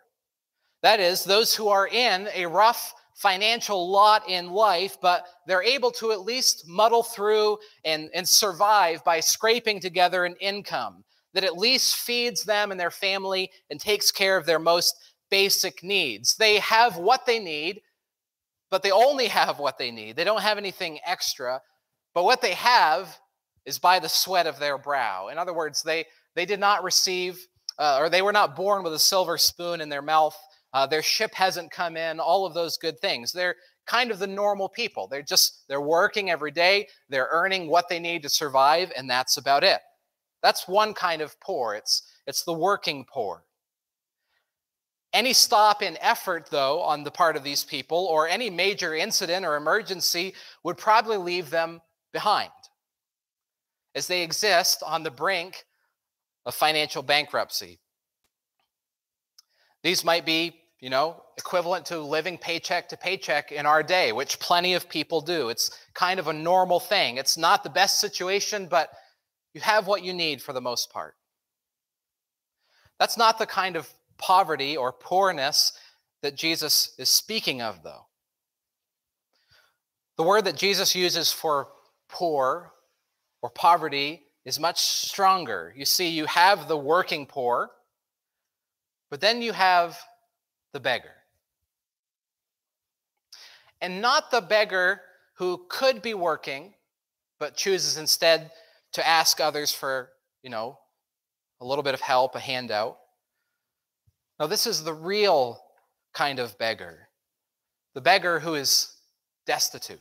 That 0.84 1.00
is, 1.00 1.24
those 1.24 1.56
who 1.56 1.70
are 1.70 1.88
in 1.88 2.28
a 2.36 2.46
rough 2.46 2.94
financial 3.16 3.92
lot 3.92 4.28
in 4.28 4.52
life, 4.52 4.98
but 5.02 5.26
they're 5.48 5.64
able 5.64 5.92
to 5.92 6.12
at 6.12 6.22
least 6.22 6.68
muddle 6.68 7.04
through 7.04 7.58
and, 7.86 8.10
and 8.14 8.28
survive 8.28 9.04
by 9.04 9.20
scraping 9.20 9.80
together 9.80 10.26
an 10.26 10.36
income 10.40 11.04
that 11.34 11.44
at 11.44 11.58
least 11.58 11.98
feeds 11.98 12.44
them 12.44 12.72
and 12.72 12.80
their 12.80 12.92
family 12.92 13.50
and 13.70 13.80
takes 13.80 14.12
care 14.12 14.38
of 14.38 14.46
their 14.46 14.60
most 14.60 14.96
basic 15.30 15.84
needs. 15.84 16.36
They 16.36 16.60
have 16.60 16.98
what 16.98 17.26
they 17.26 17.40
need, 17.40 17.82
but 18.70 18.84
they 18.84 18.92
only 18.92 19.28
have 19.28 19.60
what 19.60 19.78
they 19.78 19.92
need. 19.92 20.16
They 20.16 20.24
don't 20.24 20.42
have 20.42 20.58
anything 20.58 21.00
extra, 21.06 21.62
but 22.14 22.24
what 22.24 22.42
they 22.42 22.54
have 22.54 23.18
is 23.66 23.80
by 23.80 24.00
the 24.00 24.10
sweat 24.10 24.48
of 24.48 24.60
their 24.60 24.78
brow. 24.78 25.30
In 25.30 25.38
other 25.38 25.54
words, 25.54 25.82
they, 25.82 26.06
they 26.36 26.46
did 26.46 26.60
not 26.60 26.84
receive, 26.84 27.48
uh, 27.80 27.98
or 28.00 28.10
they 28.10 28.22
were 28.22 28.34
not 28.34 28.56
born 28.56 28.84
with 28.84 28.94
a 28.94 29.00
silver 29.00 29.38
spoon 29.38 29.82
in 29.82 29.90
their 29.90 30.02
mouth 30.02 30.38
uh, 30.74 30.88
their 30.88 31.04
ship 31.04 31.34
hasn't 31.34 31.72
come 31.72 31.96
in, 31.98 32.20
all 32.20 32.46
of 32.46 32.54
those 32.54 32.78
good 32.78 33.00
things. 33.00 33.32
They're 33.32 33.56
kind 33.86 34.12
of 34.12 34.20
the 34.20 34.28
normal 34.28 34.70
people. 34.70 35.08
They're 35.08 35.22
just, 35.22 35.64
they're 35.68 35.82
working 35.82 36.30
every 36.30 36.52
day, 36.52 36.88
they're 37.10 37.30
earning 37.32 37.70
what 37.70 37.90
they 37.90 38.00
need 38.00 38.24
to 38.24 38.30
survive, 38.30 38.92
and 38.98 39.10
that's 39.10 39.38
about 39.38 39.64
it. 39.64 39.80
That's 40.42 40.68
one 40.68 40.94
kind 40.94 41.22
of 41.22 41.40
poor. 41.40 41.76
It's, 41.76 42.04
it's 42.28 42.44
the 42.44 42.54
working 42.54 43.06
poor. 43.12 43.44
Any 45.14 45.34
stop 45.34 45.84
in 45.84 45.96
effort, 46.02 46.48
though, 46.50 46.82
on 46.82 47.04
the 47.04 47.12
part 47.12 47.36
of 47.36 47.44
these 47.44 47.64
people, 47.64 48.08
or 48.10 48.28
any 48.28 48.50
major 48.50 48.96
incident 48.96 49.46
or 49.46 49.56
emergency 49.56 50.34
would 50.64 50.78
probably 50.78 51.18
leave 51.18 51.50
them 51.50 51.82
behind 52.12 52.50
as 53.96 54.08
they 54.08 54.24
exist 54.24 54.82
on 54.84 55.04
the 55.04 55.12
brink 55.12 55.66
of 56.46 56.56
financial 56.56 57.04
bankruptcy. 57.04 57.80
These 59.84 60.04
might 60.04 60.26
be, 60.26 60.63
you 60.84 60.90
know, 60.90 61.24
equivalent 61.38 61.86
to 61.86 61.98
living 61.98 62.38
paycheck 62.38 62.90
to 62.90 62.98
paycheck 62.98 63.54
in 63.54 63.66
our 63.66 63.82
day, 63.82 64.12
which 64.12 64.38
plenty 64.40 64.74
of 64.74 64.90
people 64.90 65.22
do. 65.22 65.48
It's 65.48 65.72
kind 65.94 66.20
of 66.20 66.28
a 66.28 66.34
normal 66.34 66.82
thing. 66.82 67.16
It's 67.16 67.38
not 67.38 67.64
the 67.64 67.70
best 67.70 68.02
situation, 68.02 68.68
but 68.70 68.90
you 69.54 69.62
have 69.62 69.88
what 69.88 70.04
you 70.04 70.14
need 70.14 70.42
for 70.42 70.52
the 70.52 70.60
most 70.60 70.92
part. 70.92 71.16
That's 73.00 73.18
not 73.18 73.40
the 73.40 73.46
kind 73.46 73.78
of 73.78 73.88
poverty 74.18 74.76
or 74.76 74.92
poorness 74.92 75.72
that 76.22 76.36
Jesus 76.36 76.94
is 77.00 77.08
speaking 77.08 77.62
of, 77.62 77.82
though. 77.82 78.08
The 80.18 80.24
word 80.24 80.44
that 80.44 80.58
Jesus 80.58 80.94
uses 80.94 81.32
for 81.32 81.70
poor 82.10 82.74
or 83.42 83.50
poverty 83.50 84.24
is 84.44 84.60
much 84.60 84.82
stronger. 84.82 85.74
You 85.78 85.86
see, 85.86 86.10
you 86.10 86.26
have 86.26 86.68
the 86.68 86.78
working 86.78 87.26
poor, 87.26 87.72
but 89.10 89.22
then 89.22 89.42
you 89.42 89.54
have 89.54 89.98
the 90.74 90.80
beggar. 90.80 91.14
And 93.82 94.02
not 94.02 94.32
the 94.32 94.42
beggar 94.42 95.02
who 95.36 95.66
could 95.70 96.02
be 96.02 96.14
working, 96.14 96.74
but 97.40 97.56
chooses 97.56 97.98
instead 97.98 98.52
to 98.94 99.08
ask 99.08 99.40
others 99.40 99.74
for, 99.74 100.10
you 100.42 100.50
know, 100.50 100.78
a 101.62 101.66
little 101.66 101.84
bit 101.84 101.94
of 101.94 102.02
help, 102.02 102.36
a 102.36 102.40
handout. 102.40 102.98
Now, 104.40 104.48
this 104.48 104.68
is 104.68 104.84
the 104.84 104.94
real 104.94 105.62
kind 106.14 106.40
of 106.40 106.58
beggar 106.58 107.08
the 107.94 108.02
beggar 108.02 108.40
who 108.40 108.56
is 108.56 108.92
destitute, 109.46 110.00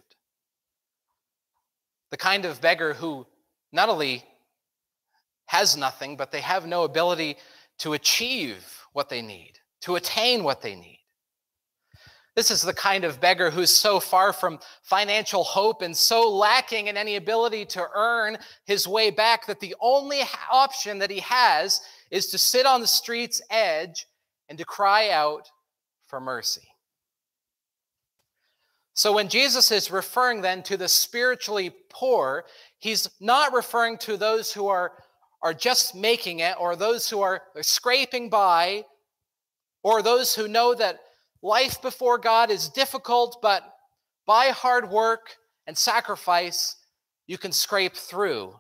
the 2.11 2.17
kind 2.17 2.47
of 2.47 2.59
beggar 2.61 2.95
who 2.95 3.27
not 3.71 3.91
only 3.91 4.25
has 5.47 5.77
nothing, 5.77 6.17
but 6.17 6.33
they 6.33 6.41
have 6.41 6.67
no 6.67 6.85
ability 6.85 7.37
to 7.79 7.93
achieve 7.93 8.65
what 8.95 9.11
they 9.11 9.21
need, 9.21 9.53
to 9.83 9.97
attain 9.97 10.45
what 10.45 10.63
they 10.63 10.75
need. 10.75 10.99
This 12.35 12.51
is 12.51 12.63
the 12.63 12.73
kind 12.73 13.05
of 13.05 13.21
beggar 13.21 13.51
who's 13.51 13.71
so 13.71 14.01
far 14.01 14.33
from 14.33 14.59
financial 14.83 15.45
hope 15.45 15.83
and 15.83 15.95
so 15.95 16.31
lacking 16.31 16.87
in 16.87 16.97
any 16.97 17.17
ability 17.17 17.67
to 17.67 17.87
earn 17.95 18.39
his 18.65 18.89
way 18.89 19.11
back 19.11 19.47
that 19.47 19.61
the 19.61 19.75
only 19.81 20.21
option 20.51 20.99
that 20.99 21.11
he 21.11 21.21
has 21.21 21.81
is 22.11 22.29
to 22.29 22.39
sit 22.39 22.65
on 22.65 22.81
the 22.81 22.87
street's 22.87 23.43
edge 23.51 24.07
and 24.49 24.57
to 24.57 24.65
cry 24.65 25.11
out 25.11 25.51
for 26.07 26.21
mercy. 26.21 26.63
So 28.95 29.13
when 29.13 29.29
Jesus 29.29 29.71
is 29.71 29.91
referring 29.91 30.41
then 30.41 30.63
to 30.65 30.77
the 30.79 30.89
spiritually 30.89 31.73
poor, 31.91 32.45
he's 32.79 33.11
not 33.21 33.53
referring 33.53 33.99
to 33.99 34.17
those 34.17 34.53
who 34.53 34.69
are, 34.69 34.93
are 35.43 35.55
just 35.55 35.95
making 35.95 36.41
it 36.41 36.55
or 36.59 36.77
those 36.77 37.11
who 37.11 37.21
are 37.21 37.43
scraping 37.61 38.31
by 38.31 38.85
or 39.83 40.03
those 40.03 40.35
who 40.35 40.49
know 40.49 40.75
that 40.75 41.01
life 41.43 41.83
before 41.83 42.19
God 42.19 42.51
is 42.51 42.69
difficult, 42.69 43.41
but 43.43 43.63
by 44.27 44.47
hard 44.47 44.91
work 44.91 45.37
and 45.67 45.77
sacrifice, 45.77 46.77
you 47.27 47.39
can 47.39 47.53
scrape 47.53 47.95
through. 47.95 48.55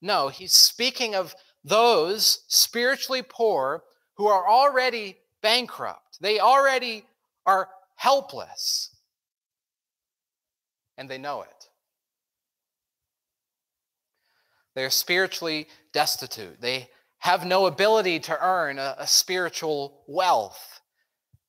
No, 0.00 0.28
he's 0.28 0.52
speaking 0.52 1.14
of 1.14 1.34
those 1.64 2.44
spiritually 2.48 3.22
poor 3.28 3.82
who 4.14 4.26
are 4.26 4.48
already 4.48 5.16
bankrupt. 5.42 6.18
They 6.20 6.40
already 6.40 7.04
are 7.46 7.68
helpless. 7.96 8.94
And 10.96 11.08
they 11.08 11.18
know 11.18 11.42
it. 11.42 11.68
They're 14.74 14.90
spiritually 14.90 15.68
destitute. 15.92 16.60
They 16.60 16.88
have 17.18 17.44
no 17.44 17.66
ability 17.66 18.20
to 18.20 18.38
earn 18.40 18.78
a, 18.78 18.94
a, 18.98 19.06
spiritual 19.06 20.02
wealth. 20.06 20.80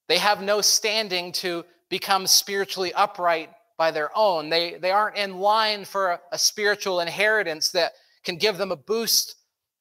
They 0.07 0.17
have 0.17 0.41
no 0.41 0.61
standing 0.61 1.31
to 1.33 1.63
become 1.89 2.25
spiritually 2.27 2.91
upright 2.93 3.49
by 3.77 3.91
their 3.91 4.09
own. 4.15 4.49
They, 4.49 4.75
they 4.75 4.91
aren't 4.91 5.17
in 5.17 5.37
line 5.37 5.85
for 5.85 6.11
a, 6.11 6.19
a 6.31 6.39
spiritual 6.39 6.99
inheritance 7.01 7.69
that 7.71 7.93
can 8.23 8.37
give 8.37 8.57
them 8.57 8.71
a 8.71 8.75
boost 8.75 9.35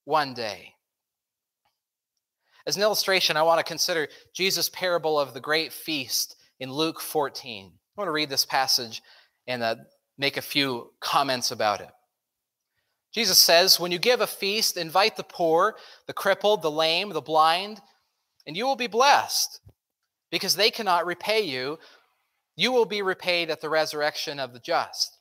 one 0.05 0.35
day. 0.35 0.75
As 2.67 2.77
an 2.77 2.83
illustration, 2.83 3.37
I 3.37 3.43
want 3.43 3.59
to 3.59 3.65
consider 3.65 4.09
Jesus' 4.35 4.69
parable 4.69 5.19
of 5.19 5.33
the 5.33 5.41
great 5.41 5.73
feast 5.73 6.37
in 6.61 6.71
Luke 6.71 7.01
14. 7.01 7.67
I 7.67 8.01
want 8.01 8.09
to 8.09 8.13
read 8.13 8.29
this 8.29 8.45
passage 8.45 9.03
and 9.47 9.63
uh, 9.63 9.77
make 10.19 10.37
a 10.37 10.43
few 10.43 10.93
comments 11.01 11.51
about 11.51 11.81
it. 11.81 11.89
Jesus 13.13 13.39
says, 13.39 13.81
When 13.81 13.93
you 13.93 13.99
give 13.99 14.21
a 14.21 14.27
feast, 14.27 14.77
invite 14.77 15.17
the 15.17 15.25
poor, 15.25 15.77
the 16.07 16.13
crippled, 16.13 16.63
the 16.63 16.71
lame, 16.71 17.11
the 17.11 17.21
blind, 17.21 17.81
and 18.47 18.57
you 18.57 18.67
will 18.67 18.77
be 18.77 18.87
blessed 18.87 19.61
because 20.31 20.57
they 20.57 20.71
cannot 20.71 21.07
repay 21.07 21.41
you. 21.41 21.79
You 22.57 22.73
will 22.73 22.87
be 22.87 23.03
repaid 23.03 23.51
at 23.51 23.61
the 23.61 23.69
resurrection 23.69 24.39
of 24.39 24.53
the 24.53 24.59
just. 24.59 25.19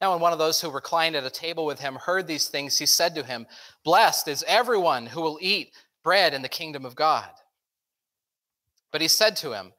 Now, 0.00 0.12
when 0.12 0.20
one 0.20 0.32
of 0.32 0.38
those 0.38 0.60
who 0.60 0.70
reclined 0.70 1.14
at 1.14 1.24
a 1.24 1.30
table 1.30 1.64
with 1.64 1.78
him 1.78 1.94
heard 1.94 2.26
these 2.26 2.48
things, 2.48 2.78
he 2.78 2.86
said 2.86 3.14
to 3.14 3.22
him, 3.22 3.46
Blessed 3.84 4.26
is 4.26 4.44
everyone 4.48 5.06
who 5.06 5.20
will 5.20 5.38
eat 5.40 5.72
bread 6.02 6.34
in 6.34 6.42
the 6.42 6.48
kingdom 6.48 6.84
of 6.84 6.96
God. 6.96 7.30
But 8.90 9.00
he 9.00 9.08
said 9.08 9.36
to 9.36 9.52
him, 9.52 9.72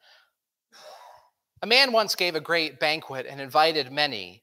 A 1.61 1.67
man 1.67 1.91
once 1.91 2.15
gave 2.15 2.35
a 2.35 2.41
great 2.41 2.79
banquet 2.79 3.25
and 3.29 3.41
invited 3.41 3.91
many. 3.91 4.42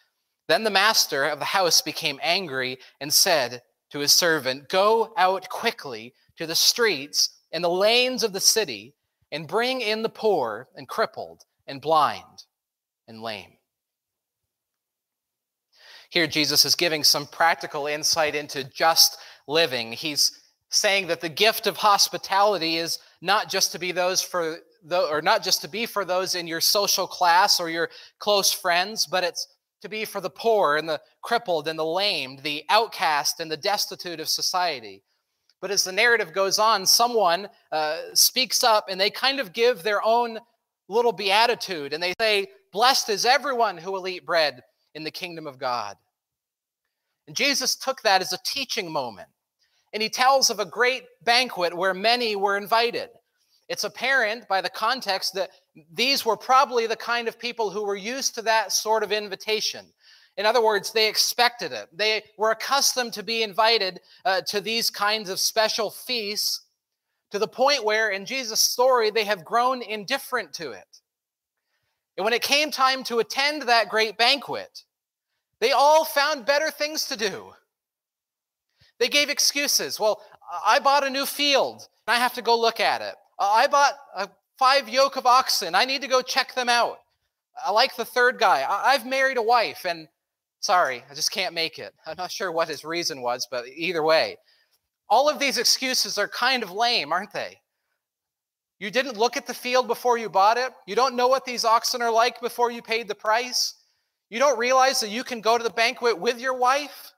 Then 0.51 0.65
the 0.65 0.69
master 0.69 1.23
of 1.23 1.39
the 1.39 1.45
house 1.45 1.81
became 1.81 2.19
angry 2.21 2.77
and 2.99 3.13
said 3.13 3.61
to 3.89 3.99
his 3.99 4.11
servant, 4.11 4.67
Go 4.67 5.13
out 5.15 5.47
quickly 5.47 6.13
to 6.35 6.45
the 6.45 6.55
streets 6.55 7.37
and 7.53 7.63
the 7.63 7.69
lanes 7.69 8.21
of 8.21 8.33
the 8.33 8.41
city 8.41 8.93
and 9.31 9.47
bring 9.47 9.79
in 9.79 10.01
the 10.01 10.09
poor 10.09 10.67
and 10.75 10.89
crippled 10.89 11.43
and 11.67 11.79
blind 11.79 12.43
and 13.07 13.21
lame. 13.21 13.53
Here, 16.09 16.27
Jesus 16.27 16.65
is 16.65 16.75
giving 16.75 17.05
some 17.05 17.27
practical 17.27 17.87
insight 17.87 18.35
into 18.35 18.65
just 18.65 19.19
living. 19.47 19.93
He's 19.93 20.37
saying 20.69 21.07
that 21.07 21.21
the 21.21 21.29
gift 21.29 21.65
of 21.65 21.77
hospitality 21.77 22.75
is 22.75 22.99
not 23.21 23.49
just 23.49 23.71
to 23.71 23.79
be 23.79 23.93
those 23.93 24.21
for 24.21 24.57
the, 24.83 24.99
or 24.99 25.21
not 25.21 25.43
just 25.43 25.61
to 25.61 25.69
be 25.69 25.85
for 25.85 26.03
those 26.03 26.35
in 26.35 26.45
your 26.45 26.59
social 26.59 27.07
class 27.07 27.57
or 27.57 27.69
your 27.69 27.89
close 28.19 28.51
friends, 28.51 29.07
but 29.07 29.23
it's 29.23 29.47
to 29.81 29.89
be 29.89 30.05
for 30.05 30.21
the 30.21 30.29
poor 30.29 30.77
and 30.77 30.87
the 30.87 31.01
crippled 31.21 31.67
and 31.67 31.77
the 31.77 31.85
lamed, 31.85 32.39
the 32.39 32.63
outcast 32.69 33.39
and 33.39 33.51
the 33.51 33.57
destitute 33.57 34.19
of 34.19 34.29
society. 34.29 35.03
But 35.59 35.71
as 35.71 35.83
the 35.83 35.91
narrative 35.91 36.33
goes 36.33 36.59
on, 36.59 36.85
someone 36.85 37.47
uh, 37.71 37.99
speaks 38.13 38.63
up 38.63 38.85
and 38.89 38.99
they 38.99 39.09
kind 39.09 39.39
of 39.39 39.53
give 39.53 39.83
their 39.83 40.03
own 40.03 40.39
little 40.87 41.11
beatitude 41.11 41.93
and 41.93 42.01
they 42.01 42.13
say, 42.19 42.47
Blessed 42.71 43.09
is 43.09 43.25
everyone 43.25 43.77
who 43.77 43.91
will 43.91 44.07
eat 44.07 44.25
bread 44.25 44.61
in 44.95 45.03
the 45.03 45.11
kingdom 45.11 45.45
of 45.45 45.59
God. 45.59 45.97
And 47.27 47.35
Jesus 47.35 47.75
took 47.75 48.01
that 48.01 48.21
as 48.21 48.33
a 48.33 48.39
teaching 48.45 48.91
moment. 48.91 49.27
And 49.93 50.01
he 50.01 50.09
tells 50.09 50.49
of 50.49 50.59
a 50.59 50.65
great 50.65 51.03
banquet 51.23 51.75
where 51.75 51.93
many 51.93 52.35
were 52.35 52.57
invited. 52.57 53.09
It's 53.71 53.85
apparent 53.85 54.49
by 54.49 54.59
the 54.59 54.69
context 54.69 55.33
that 55.35 55.51
these 55.93 56.25
were 56.25 56.35
probably 56.35 56.87
the 56.87 56.97
kind 56.97 57.29
of 57.29 57.39
people 57.39 57.69
who 57.69 57.85
were 57.85 57.95
used 57.95 58.35
to 58.35 58.41
that 58.41 58.73
sort 58.73 59.01
of 59.01 59.13
invitation. 59.13 59.85
In 60.35 60.45
other 60.45 60.61
words, 60.61 60.91
they 60.91 61.07
expected 61.07 61.71
it. 61.71 61.87
They 61.93 62.23
were 62.37 62.51
accustomed 62.51 63.13
to 63.13 63.23
be 63.23 63.43
invited 63.43 64.01
uh, 64.25 64.41
to 64.49 64.59
these 64.59 64.89
kinds 64.89 65.29
of 65.29 65.39
special 65.39 65.89
feasts 65.89 66.65
to 67.29 67.39
the 67.39 67.47
point 67.47 67.85
where, 67.85 68.09
in 68.09 68.25
Jesus' 68.25 68.59
story, 68.59 69.09
they 69.09 69.23
have 69.23 69.45
grown 69.45 69.81
indifferent 69.81 70.51
to 70.55 70.71
it. 70.71 70.99
And 72.17 72.25
when 72.25 72.33
it 72.33 72.41
came 72.41 72.71
time 72.71 73.05
to 73.05 73.19
attend 73.19 73.61
that 73.61 73.87
great 73.87 74.17
banquet, 74.17 74.83
they 75.61 75.71
all 75.71 76.03
found 76.03 76.45
better 76.45 76.71
things 76.71 77.05
to 77.05 77.15
do. 77.15 77.53
They 78.99 79.07
gave 79.07 79.29
excuses. 79.29 79.97
Well, 79.97 80.21
I 80.67 80.79
bought 80.79 81.07
a 81.07 81.09
new 81.09 81.25
field, 81.25 81.87
and 82.05 82.13
I 82.13 82.19
have 82.19 82.33
to 82.33 82.41
go 82.41 82.59
look 82.59 82.81
at 82.81 83.01
it. 83.01 83.15
Uh, 83.41 83.49
I 83.49 83.65
bought 83.65 83.93
a 84.15 84.29
five 84.59 84.87
yoke 84.87 85.15
of 85.15 85.25
oxen. 85.25 85.73
I 85.73 85.83
need 85.83 86.03
to 86.03 86.07
go 86.07 86.21
check 86.21 86.53
them 86.53 86.69
out. 86.69 86.99
I 87.65 87.71
like 87.71 87.95
the 87.95 88.05
third 88.05 88.37
guy. 88.39 88.63
I've 88.69 89.05
married 89.05 89.37
a 89.37 89.41
wife, 89.41 89.83
and 89.83 90.07
sorry, 90.59 91.03
I 91.09 91.15
just 91.15 91.31
can't 91.31 91.55
make 91.55 91.79
it. 91.79 91.91
I'm 92.05 92.15
not 92.17 92.31
sure 92.31 92.51
what 92.51 92.67
his 92.67 92.85
reason 92.85 93.23
was, 93.23 93.47
but 93.49 93.65
either 93.67 94.03
way, 94.03 94.37
all 95.09 95.27
of 95.27 95.39
these 95.39 95.57
excuses 95.57 96.19
are 96.19 96.27
kind 96.27 96.61
of 96.61 96.71
lame, 96.71 97.11
aren't 97.11 97.33
they? 97.33 97.59
You 98.79 98.91
didn't 98.91 99.17
look 99.17 99.37
at 99.37 99.47
the 99.47 99.55
field 99.55 99.87
before 99.87 100.19
you 100.19 100.29
bought 100.29 100.57
it. 100.57 100.71
You 100.85 100.95
don't 100.95 101.15
know 101.15 101.27
what 101.27 101.43
these 101.43 101.65
oxen 101.65 102.03
are 102.03 102.11
like 102.11 102.41
before 102.41 102.69
you 102.69 102.83
paid 102.83 103.07
the 103.07 103.15
price. 103.15 103.73
You 104.29 104.37
don't 104.37 104.59
realize 104.59 104.99
that 104.99 105.09
you 105.09 105.23
can 105.23 105.41
go 105.41 105.57
to 105.57 105.63
the 105.63 105.69
banquet 105.71 106.17
with 106.17 106.39
your 106.39 106.53
wife. 106.53 107.10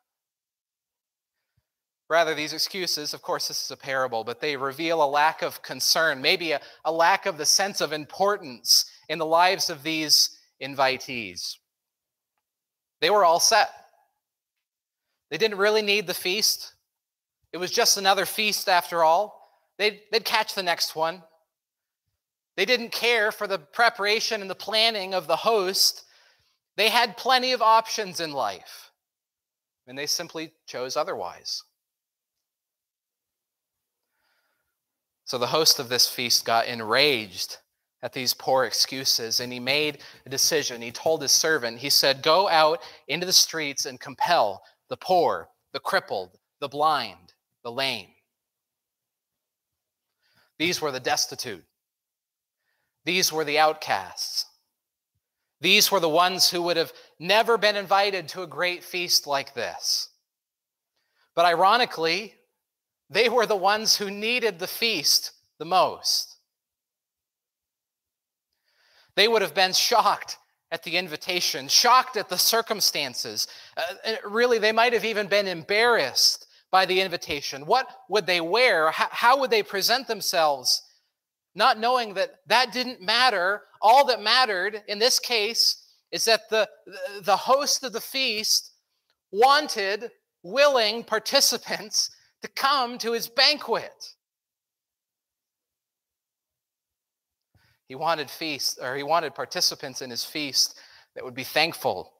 Rather, 2.14 2.36
these 2.36 2.54
excuses, 2.54 3.16
of 3.16 3.24
course, 3.24 3.48
this 3.48 3.64
is 3.64 3.72
a 3.72 3.76
parable, 3.76 4.24
but 4.24 4.40
they 4.40 4.56
reveal 4.56 5.04
a 5.04 5.10
lack 5.10 5.42
of 5.42 5.64
concern, 5.64 6.22
maybe 6.22 6.52
a, 6.52 6.62
a 6.86 6.92
lack 6.92 7.26
of 7.26 7.40
the 7.40 7.46
sense 7.46 7.82
of 7.82 7.92
importance 7.92 8.86
in 9.10 9.18
the 9.18 9.26
lives 9.26 9.72
of 9.72 9.82
these 9.82 10.38
invitees. 10.62 11.56
They 13.02 13.10
were 13.10 13.26
all 13.26 13.40
set. 13.40 13.72
They 15.32 15.40
didn't 15.40 15.58
really 15.58 15.82
need 15.82 16.06
the 16.06 16.14
feast. 16.14 16.76
It 17.52 17.58
was 17.58 17.72
just 17.72 17.98
another 17.98 18.28
feast 18.28 18.70
after 18.70 19.04
all. 19.04 19.50
They'd, 19.80 20.02
they'd 20.12 20.24
catch 20.24 20.54
the 20.54 20.62
next 20.62 20.96
one. 20.96 21.24
They 22.56 22.66
didn't 22.66 22.92
care 22.92 23.32
for 23.32 23.48
the 23.48 23.58
preparation 23.58 24.42
and 24.42 24.50
the 24.52 24.54
planning 24.54 25.16
of 25.16 25.26
the 25.26 25.38
host. 25.38 26.04
They 26.78 26.90
had 26.90 27.18
plenty 27.18 27.54
of 27.54 27.64
options 27.64 28.20
in 28.20 28.34
life, 28.34 28.92
and 29.88 29.98
they 29.98 30.06
simply 30.06 30.52
chose 30.68 30.96
otherwise. 30.96 31.64
So 35.26 35.38
the 35.38 35.48
host 35.48 35.80
of 35.80 35.90
this 35.90 36.08
feast 36.10 36.46
got 36.46 36.68
enraged 36.68 37.58
at 38.02 38.12
these 38.12 38.34
poor 38.34 38.66
excuses, 38.66 39.40
and 39.40 39.52
he 39.52 39.60
made 39.60 40.00
a 40.26 40.30
decision. 40.30 40.82
He 40.82 40.92
told 40.92 41.22
his 41.22 41.32
servant, 41.32 41.80
he 41.80 41.90
said, 41.90 42.22
Go 42.22 42.50
out 42.50 42.82
into 43.08 43.26
the 43.26 43.34
streets 43.34 43.86
and 43.86 44.00
compel 44.00 44.62
the 44.90 44.98
poor, 44.98 45.50
the 45.72 45.80
crippled, 45.80 46.38
the 46.60 46.68
blind, 46.68 47.34
the 47.64 47.72
lame. 47.72 48.10
These 50.60 50.82
were 50.82 50.92
the 50.92 51.00
destitute. 51.00 51.64
These 53.06 53.32
were 53.32 53.46
the 53.46 53.60
outcasts. 53.60 54.46
These 55.62 55.90
were 55.90 56.02
the 56.02 56.10
ones 56.10 56.50
who 56.50 56.62
would 56.64 56.76
have 56.76 56.92
never 57.20 57.58
been 57.58 57.78
invited 57.78 58.28
to 58.30 58.42
a 58.42 58.48
great 58.48 58.84
feast 58.84 59.26
like 59.28 59.54
this. 59.54 60.10
But 61.36 61.46
ironically, 61.46 62.36
they 63.10 63.30
were 63.30 63.46
the 63.46 63.56
ones 63.56 63.98
who 63.98 64.10
needed 64.10 64.60
the 64.60 64.68
feast 64.68 65.32
the 65.60 65.66
most. 65.66 66.38
They 69.16 69.28
would 69.28 69.42
have 69.42 69.54
been 69.54 69.74
shocked 69.74 70.38
at 70.72 70.84
the 70.84 70.98
invitation, 70.98 71.68
shocked 71.68 72.18
at 72.18 72.30
the 72.30 72.38
circumstances. 72.38 73.48
Uh, 73.78 74.16
really, 74.26 74.58
they 74.58 74.72
might 74.72 74.94
have 74.94 75.06
even 75.06 75.28
been 75.28 75.48
embarrassed 75.48 76.48
by 76.74 76.88
the 76.88 77.00
invitation? 77.00 77.68
What 77.68 77.88
would 78.10 78.26
they 78.26 78.42
wear? 78.42 78.90
How, 78.90 79.40
would 79.40 79.52
they 79.52 79.62
present 79.62 80.08
themselves? 80.08 80.82
Not 81.54 81.80
knowing 81.80 82.16
that 82.16 82.32
that 82.48 82.74
didn't 82.74 83.00
matter. 83.00 83.62
All 83.80 84.08
that 84.08 84.24
mattered 84.24 84.82
in 84.88 84.98
this 84.98 85.20
case 85.20 85.86
is 86.12 86.26
that 86.26 86.50
the, 86.50 86.68
the 87.22 87.38
host 87.38 87.84
of 87.84 87.94
the 87.94 88.02
feast 88.02 88.72
wanted 89.32 90.10
willing 90.42 91.04
participants 91.04 92.10
to 92.44 92.50
come 92.50 92.98
to 92.98 93.14
his 93.14 93.30
banquet. 93.30 94.16
He 97.88 97.96
wanted 97.96 98.30
feast, 98.30 98.80
or 98.82 98.98
he 98.98 99.04
wanted 99.04 99.34
participants 99.34 100.02
in 100.02 100.10
his 100.10 100.26
feast 100.26 100.78
that 101.16 101.24
would 101.24 101.34
be 101.34 101.46
thankful, 101.46 102.12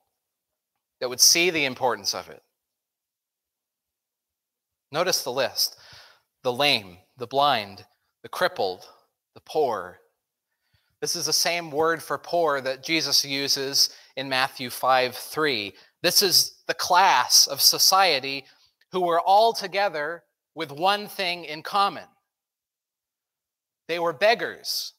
that 1.02 1.10
would 1.10 1.20
see 1.20 1.50
the 1.50 1.66
importance 1.66 2.16
of 2.16 2.30
it. 2.30 2.42
Notice 4.92 5.24
the 5.24 5.32
list 5.32 5.76
the 6.44 6.54
lame, 6.54 6.98
the 7.18 7.28
blind, 7.28 7.86
the 8.22 8.30
crippled, 8.30 8.86
the 9.34 9.42
poor. 9.42 10.00
This 11.02 11.16
is 11.18 11.26
the 11.26 11.34
same 11.34 11.70
word 11.70 12.02
for 12.02 12.18
poor 12.18 12.62
that 12.62 12.84
Jesus 12.84 13.26
uses 13.26 13.90
in 14.16 14.30
Matthew 14.30 14.70
5 14.70 15.16
3. 15.16 15.74
This 16.02 16.22
is 16.22 16.62
the 16.68 16.74
class 16.74 17.46
of 17.48 17.60
society 17.60 18.46
who 18.94 19.02
were 19.02 19.20
all 19.20 19.52
together 19.52 20.24
with 20.56 20.72
one 20.72 21.08
thing 21.08 21.44
in 21.44 21.62
common 21.62 22.06
they 23.90 24.00
were 24.00 24.14
beggars. 24.14 24.94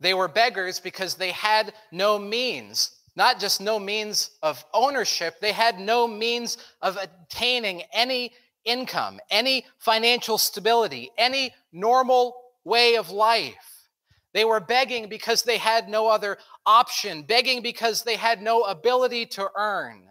They 0.00 0.14
were 0.14 0.26
beggars 0.26 0.80
because 0.80 1.16
they 1.16 1.32
had 1.32 1.74
no 1.92 2.18
means 2.18 2.92
not 3.18 3.40
just 3.40 3.60
no 3.60 3.80
means 3.80 4.30
of 4.44 4.64
ownership, 4.72 5.40
they 5.40 5.50
had 5.50 5.80
no 5.80 6.06
means 6.06 6.56
of 6.82 6.96
attaining 6.96 7.82
any 7.92 8.32
income, 8.64 9.18
any 9.28 9.66
financial 9.80 10.38
stability, 10.38 11.10
any 11.18 11.52
normal 11.72 12.36
way 12.64 12.94
of 12.94 13.10
life. 13.10 13.88
They 14.34 14.44
were 14.44 14.60
begging 14.60 15.08
because 15.08 15.42
they 15.42 15.58
had 15.58 15.88
no 15.88 16.06
other 16.06 16.38
option, 16.64 17.22
begging 17.22 17.60
because 17.60 18.04
they 18.04 18.14
had 18.14 18.40
no 18.40 18.62
ability 18.62 19.26
to 19.26 19.50
earn. 19.56 20.04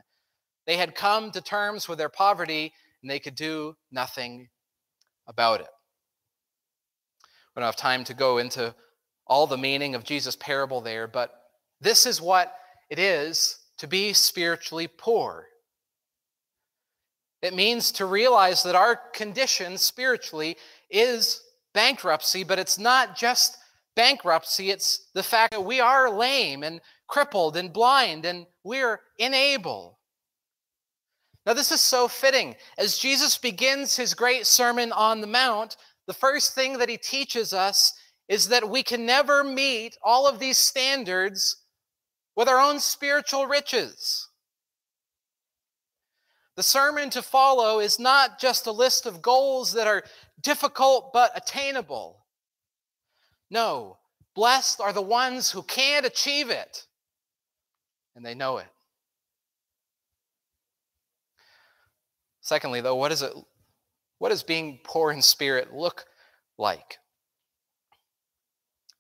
They 0.68 0.78
had 0.78 0.96
come 0.96 1.32
to 1.32 1.42
terms 1.42 1.88
with 1.88 1.98
their 1.98 2.10
poverty 2.10 2.74
and 3.02 3.10
they 3.10 3.20
could 3.20 3.36
do 3.36 3.76
nothing 3.92 4.50
about 5.28 5.62
it. 5.62 5.68
We 7.56 7.62
don't 7.62 7.68
have 7.68 7.78
time 7.78 8.04
to 8.04 8.14
go 8.14 8.38
into 8.38 8.76
all 9.26 9.48
the 9.48 9.58
meaning 9.58 9.96
of 9.96 10.04
Jesus' 10.04 10.36
parable 10.36 10.82
there, 10.82 11.08
but 11.08 11.32
this 11.82 12.06
is 12.06 12.22
what 12.22 12.54
it 12.90 13.00
is 13.00 13.58
to 13.78 13.88
be 13.88 14.14
spiritually 14.14 14.88
poor. 14.88 15.48
It 17.42 17.54
means 17.54 17.92
to 17.94 18.06
realize 18.06 18.64
that 18.64 18.76
our 18.76 18.96
condition 19.14 19.78
spiritually 19.78 20.58
is 20.90 21.42
bankruptcy, 21.74 22.44
but 22.44 22.60
it's 22.60 22.80
not 22.80 23.16
just 23.16 23.58
bankruptcy, 23.96 24.70
it's 24.70 25.08
the 25.14 25.24
fact 25.24 25.54
that 25.54 25.62
we 25.62 25.80
are 25.80 26.10
lame 26.10 26.64
and 26.64 26.82
crippled 27.08 27.58
and 27.58 27.72
blind 27.72 28.26
and 28.26 28.46
we're 28.64 29.00
unable. 29.20 29.97
Now, 31.48 31.54
this 31.54 31.72
is 31.72 31.80
so 31.80 32.10
fitting. 32.10 32.58
As 32.78 32.98
Jesus 32.98 33.38
begins 33.38 33.96
his 33.96 34.14
great 34.14 34.46
Sermon 34.46 34.92
on 34.92 35.22
the 35.22 35.28
Mount, 35.28 35.78
the 36.06 36.14
first 36.14 36.54
thing 36.54 36.78
that 36.78 36.90
he 36.90 36.98
teaches 36.98 37.54
us 37.54 37.94
is 38.28 38.50
that 38.50 38.70
we 38.70 38.84
can 38.84 39.06
never 39.06 39.46
meet 39.46 39.98
all 40.04 40.28
of 40.28 40.40
these 40.40 40.58
standards 40.58 41.56
with 42.36 42.50
our 42.50 42.60
own 42.60 42.82
spiritual 42.82 43.48
riches. 43.48 44.28
The 46.58 46.64
sermon 46.64 47.10
to 47.12 47.22
follow 47.22 47.80
is 47.80 47.98
not 47.98 48.42
just 48.42 48.68
a 48.68 48.72
list 48.74 49.06
of 49.06 49.22
goals 49.22 49.72
that 49.72 49.88
are 49.88 50.04
difficult 50.42 51.14
but 51.14 51.32
attainable. 51.34 52.26
No, 53.50 54.00
blessed 54.36 54.82
are 54.82 54.92
the 54.92 55.02
ones 55.02 55.50
who 55.50 55.64
can't 55.64 56.06
achieve 56.06 56.50
it, 56.50 56.88
and 58.18 58.26
they 58.26 58.36
know 58.36 58.58
it. 58.58 58.68
Secondly, 62.48 62.80
though, 62.80 62.96
what, 62.96 63.12
is 63.12 63.24
it, 63.24 63.34
what 64.20 64.30
does 64.30 64.42
being 64.42 64.80
poor 64.86 65.12
in 65.12 65.22
spirit 65.22 65.74
look 65.74 66.06
like? 66.58 66.98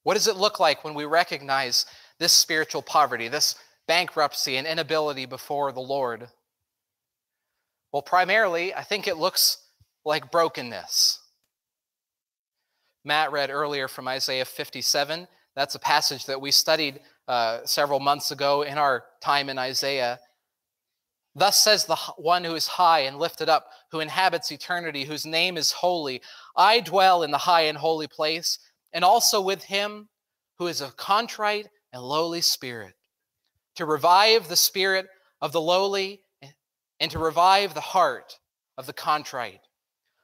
What 0.04 0.16
does 0.16 0.28
it 0.28 0.36
look 0.36 0.60
like 0.60 0.84
when 0.84 0.94
we 0.94 1.06
recognize 1.06 1.86
this 2.20 2.34
spiritual 2.34 2.82
poverty, 2.82 3.30
this 3.30 3.56
bankruptcy 3.88 4.58
and 4.58 4.68
inability 4.68 5.26
before 5.26 5.72
the 5.72 5.80
Lord? 5.80 6.28
Well, 7.94 8.02
primarily, 8.02 8.74
I 8.74 8.84
think 8.84 9.08
it 9.08 9.16
looks 9.16 9.60
like 10.04 10.30
brokenness. 10.30 11.18
Matt 13.06 13.32
read 13.32 13.50
earlier 13.50 13.88
from 13.88 14.10
Isaiah 14.10 14.44
57. 14.44 15.26
That's 15.56 15.76
a 15.76 15.80
passage 15.80 16.26
that 16.26 16.42
we 16.42 16.52
studied 16.52 17.00
uh, 17.30 17.60
several 17.64 18.02
months 18.02 18.32
ago 18.32 18.64
in 18.64 18.78
our 18.78 19.06
time 19.22 19.48
in 19.48 19.58
Isaiah. 19.58 20.20
Thus 21.38 21.63
says 21.63 21.86
the 21.86 21.95
one 22.17 22.43
who 22.43 22.56
is 22.56 22.65
high 22.65 23.02
and 23.02 23.19
lifted 23.19 23.47
up, 23.47 23.67
who 23.91 24.00
inhabits 24.00 24.52
eternity, 24.52 25.04
whose 25.04 25.23
name 25.23 25.56
is 25.56 25.71
holy. 25.71 26.21
I 26.56 26.80
dwell 26.80 27.21
in 27.21 27.30
the 27.30 27.38
high 27.38 27.62
and 27.62 27.78
holy 27.78 28.08
place, 28.08 28.58
and 28.91 29.06
also 29.06 29.39
with 29.39 29.63
him 29.63 30.10
who 30.58 30.65
is 30.65 30.82
a 30.82 30.88
contrite 30.88 31.67
and 31.93 32.02
lowly 32.02 32.41
spirit, 32.41 32.95
to 33.76 33.86
revive 33.86 34.47
the 34.47 34.56
spirit 34.56 35.06
of 35.39 35.52
the 35.52 35.62
lowly 35.62 36.21
and 37.00 37.12
to 37.12 37.19
revive 37.19 37.76
the 37.76 37.82
heart 37.82 38.39
of 38.76 38.88
the 38.88 38.93
contrite. 38.93 39.62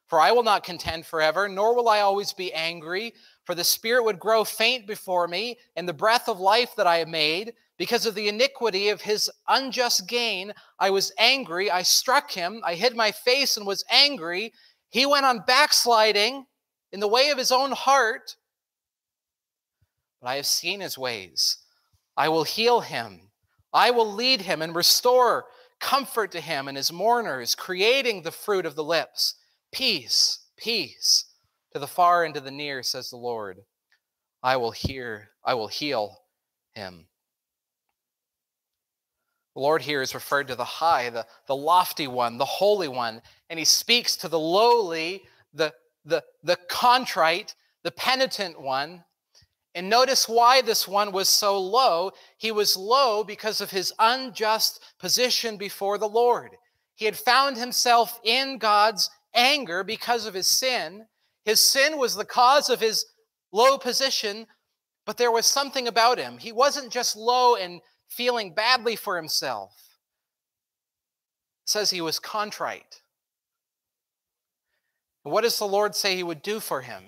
For 0.07 0.19
I 0.19 0.31
will 0.31 0.43
not 0.43 0.63
contend 0.63 1.05
forever, 1.05 1.47
nor 1.47 1.75
will 1.75 1.89
I 1.89 1.99
always 1.99 2.33
be 2.33 2.51
angry. 2.53 3.13
For 3.45 3.53
the 3.53 3.63
spirit 3.63 4.03
would 4.03 4.19
grow 4.19 4.43
faint 4.43 4.87
before 4.87 5.27
me, 5.27 5.57
and 5.75 5.87
the 5.87 5.93
breath 5.93 6.27
of 6.27 6.39
life 6.39 6.75
that 6.77 6.87
I 6.87 6.97
have 6.97 7.07
made. 7.07 7.53
Because 7.77 8.05
of 8.05 8.15
the 8.15 8.27
iniquity 8.27 8.89
of 8.89 9.01
his 9.01 9.29
unjust 9.47 10.07
gain, 10.07 10.53
I 10.79 10.89
was 10.89 11.11
angry. 11.17 11.71
I 11.71 11.81
struck 11.81 12.31
him. 12.31 12.61
I 12.65 12.75
hid 12.75 12.95
my 12.95 13.11
face 13.11 13.57
and 13.57 13.65
was 13.65 13.83
angry. 13.89 14.53
He 14.89 15.05
went 15.05 15.25
on 15.25 15.43
backsliding 15.47 16.45
in 16.91 16.99
the 16.99 17.07
way 17.07 17.29
of 17.29 17.37
his 17.37 17.51
own 17.51 17.71
heart. 17.71 18.35
But 20.21 20.29
I 20.29 20.35
have 20.35 20.45
seen 20.45 20.81
his 20.81 20.97
ways. 20.97 21.57
I 22.15 22.29
will 22.29 22.43
heal 22.43 22.81
him. 22.81 23.31
I 23.73 23.89
will 23.89 24.11
lead 24.11 24.41
him 24.41 24.61
and 24.61 24.75
restore 24.75 25.45
comfort 25.79 26.31
to 26.31 26.39
him 26.39 26.67
and 26.67 26.77
his 26.77 26.93
mourners, 26.93 27.55
creating 27.55 28.21
the 28.21 28.31
fruit 28.31 28.65
of 28.65 28.75
the 28.75 28.83
lips. 28.83 29.35
Peace, 29.73 30.45
peace 30.55 31.25
to 31.73 31.79
the 31.79 31.87
far 31.87 32.23
and 32.23 32.33
to 32.35 32.39
the 32.39 32.51
near, 32.51 32.83
says 32.83 33.09
the 33.09 33.17
Lord. 33.17 33.59
I 34.43 34.57
will 34.57 34.71
hear, 34.71 35.29
I 35.43 35.55
will 35.55 35.67
heal 35.67 36.19
him. 36.73 37.07
The 39.55 39.61
Lord 39.61 39.81
here 39.81 40.01
is 40.01 40.15
referred 40.15 40.47
to 40.47 40.55
the 40.55 40.63
high, 40.63 41.09
the, 41.09 41.25
the 41.47 41.55
lofty 41.55 42.07
one, 42.07 42.37
the 42.37 42.45
holy 42.45 42.87
one, 42.87 43.21
and 43.49 43.59
he 43.59 43.65
speaks 43.65 44.15
to 44.17 44.27
the 44.27 44.39
lowly, 44.39 45.23
the, 45.53 45.73
the, 46.05 46.23
the 46.43 46.57
contrite, 46.67 47.53
the 47.83 47.91
penitent 47.91 48.59
one. 48.59 49.03
And 49.75 49.89
notice 49.89 50.27
why 50.27 50.61
this 50.61 50.87
one 50.87 51.11
was 51.11 51.29
so 51.29 51.59
low. 51.59 52.11
He 52.37 52.51
was 52.51 52.77
low 52.77 53.23
because 53.23 53.61
of 53.61 53.71
his 53.71 53.93
unjust 53.99 54.83
position 54.99 55.57
before 55.57 55.97
the 55.97 56.07
Lord. 56.07 56.51
He 56.95 57.05
had 57.05 57.17
found 57.17 57.57
himself 57.57 58.19
in 58.23 58.57
God's 58.57 59.09
anger 59.33 59.83
because 59.83 60.25
of 60.25 60.33
his 60.33 60.47
sin. 60.47 61.05
His 61.45 61.59
sin 61.59 61.97
was 61.97 62.15
the 62.15 62.25
cause 62.25 62.69
of 62.69 62.79
his 62.79 63.05
low 63.51 63.77
position, 63.77 64.45
but 65.05 65.17
there 65.17 65.31
was 65.31 65.45
something 65.45 65.87
about 65.87 66.17
him. 66.17 66.37
He 66.37 66.51
wasn't 66.51 66.91
just 66.91 67.15
low 67.15 67.55
and 67.55 67.81
feeling 68.15 68.53
badly 68.53 68.95
for 68.95 69.17
himself. 69.17 69.97
Says 71.65 71.89
he 71.89 72.01
was 72.01 72.19
contrite. 72.19 73.01
What 75.23 75.41
does 75.41 75.57
the 75.57 75.65
Lord 75.65 75.95
say 75.95 76.15
he 76.15 76.23
would 76.23 76.41
do 76.41 76.59
for 76.59 76.81
him? 76.81 77.03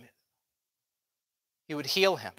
He 1.67 1.73
would 1.73 1.87
heal 1.87 2.15
him. 2.15 2.33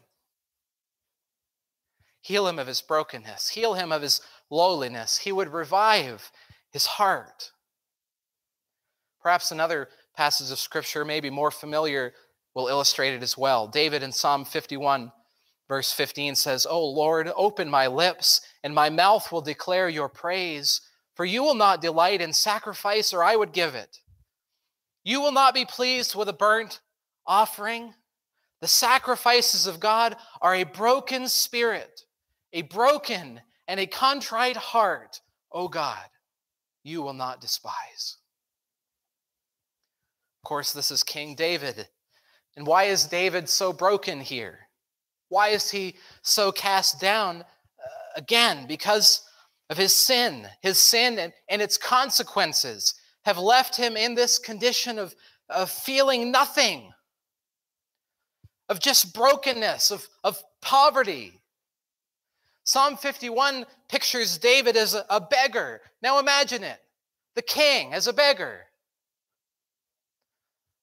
Heal 2.23 2.49
him 2.49 2.59
of 2.59 2.67
his 2.67 2.81
brokenness, 2.81 3.51
heal 3.51 3.75
him 3.75 3.93
of 3.93 4.03
his 4.03 4.21
lowliness. 4.51 5.19
He 5.19 5.31
would 5.31 5.53
revive 5.53 6.33
his 6.73 6.87
heart. 6.87 7.53
Perhaps 9.23 9.53
another 9.53 9.89
passage 10.17 10.51
of 10.51 10.59
scripture, 10.59 11.05
maybe 11.05 11.31
more 11.31 11.51
familiar, 11.51 12.15
will 12.55 12.69
illustrate 12.69 13.15
it 13.15 13.23
as 13.23 13.37
well. 13.37 13.69
David 13.69 14.03
in 14.03 14.11
Psalm 14.11 14.45
51, 14.45 15.13
verse 15.69 15.93
15 15.93 16.35
says, 16.35 16.67
O 16.67 16.85
Lord, 16.85 17.31
open 17.37 17.69
my 17.69 17.87
lips, 17.87 18.41
and 18.63 18.75
my 18.75 18.91
mouth 18.91 19.33
will 19.33 19.41
declare 19.41 19.89
your 19.89 20.09
praise. 20.09 20.81
For 21.15 21.25
you 21.25 21.43
will 21.43 21.55
not 21.55 21.81
delight 21.81 22.21
in 22.21 22.33
sacrifice, 22.33 23.13
or 23.13 23.25
I 23.25 23.37
would 23.37 23.53
give 23.53 23.75
it. 23.75 24.01
You 25.05 25.21
will 25.21 25.33
not 25.33 25.55
be 25.55 25.65
pleased 25.65 26.15
with 26.15 26.29
a 26.29 26.33
burnt 26.33 26.81
offering. 27.27 27.95
The 28.61 28.69
sacrifices 28.69 29.67
of 29.67 29.81
God 29.81 30.17
are 30.43 30.55
a 30.55 30.65
broken 30.65 31.29
spirit, 31.29 32.03
a 32.53 32.63
broken 32.63 33.41
and 33.69 33.81
a 33.81 33.87
contrite 33.87 34.57
heart. 34.57 35.21
O 35.53 35.69
God, 35.69 36.05
you 36.83 37.03
will 37.03 37.15
not 37.15 37.41
despise 37.41 38.19
Of 40.43 40.49
course, 40.49 40.73
this 40.73 40.91
is 40.91 41.03
King 41.03 41.35
David. 41.35 41.89
And 42.57 42.67
why 42.67 42.85
is 42.85 43.07
David 43.07 43.49
so 43.49 43.73
broken 43.73 44.21
here? 44.21 44.66
Why 45.29 45.49
is 45.49 45.71
he 45.71 45.97
so 46.23 46.53
cast 46.53 47.01
down? 47.01 47.43
Uh, 47.43 47.43
again, 48.17 48.67
because 48.67 49.23
of 49.71 49.77
his 49.77 49.95
sin. 49.95 50.47
His 50.61 50.79
sin 50.79 51.19
and, 51.19 51.33
and 51.49 51.61
its 51.61 51.77
consequences 51.77 52.95
have 53.25 53.39
left 53.39 53.77
him 53.77 53.97
in 53.97 54.15
this 54.15 54.39
condition 54.39 54.99
of, 54.99 55.15
of 55.49 55.71
feeling 55.71 56.31
nothing, 56.31 56.93
of 58.69 58.81
just 58.81 59.15
brokenness, 59.15 59.91
of, 59.91 60.07
of 60.23 60.43
poverty. 60.63 61.41
Psalm 62.65 62.97
51 62.97 63.67
pictures 63.89 64.39
David 64.39 64.77
as 64.77 64.95
a, 64.95 65.05
a 65.11 65.21
beggar. 65.21 65.81
Now 66.03 66.19
imagine 66.19 66.63
it 66.63 66.81
the 67.35 67.43
king 67.43 67.93
as 67.93 68.07
a 68.07 68.13
beggar. 68.13 68.61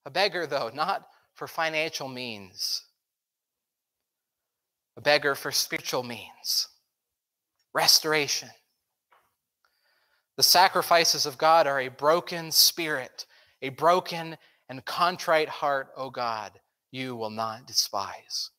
A 0.06 0.12
beggar, 0.12 0.46
though, 0.46 0.70
not 0.74 1.08
for 1.34 1.48
financial 1.48 2.08
means, 2.08 2.84
a 4.98 5.02
beggar 5.02 5.36
for 5.36 5.52
spiritual 5.52 6.04
means, 6.04 6.68
restoration. 7.74 8.50
The 10.38 10.44
sacrifices 10.44 11.26
of 11.26 11.38
God 11.38 11.68
are 11.68 11.82
a 11.82 11.90
broken 11.90 12.52
spirit, 12.52 13.26
a 13.62 13.70
broken 13.70 14.38
and 14.70 14.86
contrite 14.86 15.50
heart, 15.50 15.90
O 15.96 16.10
God, 16.10 16.52
you 16.92 17.16
will 17.16 17.30
not 17.30 17.68
despise. 17.68 18.50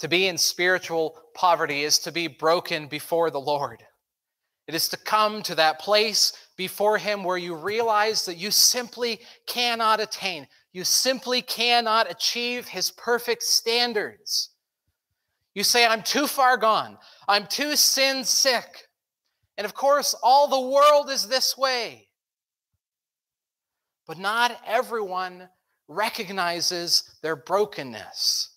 To 0.00 0.08
be 0.08 0.26
in 0.26 0.36
spiritual 0.36 1.16
poverty 1.34 1.84
is 1.84 2.00
to 2.00 2.10
be 2.10 2.26
broken 2.26 2.88
before 2.88 3.30
the 3.30 3.40
Lord. 3.40 3.84
It 4.66 4.74
is 4.74 4.88
to 4.88 4.96
come 4.96 5.42
to 5.44 5.54
that 5.56 5.78
place 5.78 6.32
before 6.56 6.98
Him 6.98 7.22
where 7.22 7.38
you 7.38 7.54
realize 7.54 8.24
that 8.24 8.36
you 8.36 8.50
simply 8.50 9.20
cannot 9.46 10.00
attain, 10.00 10.48
you 10.72 10.84
simply 10.84 11.42
cannot 11.42 12.10
achieve 12.10 12.66
His 12.68 12.90
perfect 12.90 13.42
standards. 13.42 14.50
You 15.54 15.64
say, 15.64 15.86
I'm 15.86 16.02
too 16.02 16.26
far 16.26 16.56
gone, 16.56 16.98
I'm 17.28 17.46
too 17.46 17.76
sin 17.76 18.24
sick. 18.24 18.88
And 19.58 19.64
of 19.66 19.74
course, 19.74 20.14
all 20.22 20.48
the 20.48 20.70
world 20.70 21.10
is 21.10 21.28
this 21.28 21.58
way. 21.58 22.08
But 24.06 24.18
not 24.18 24.58
everyone 24.66 25.48
recognizes 25.88 27.18
their 27.22 27.36
brokenness. 27.36 28.48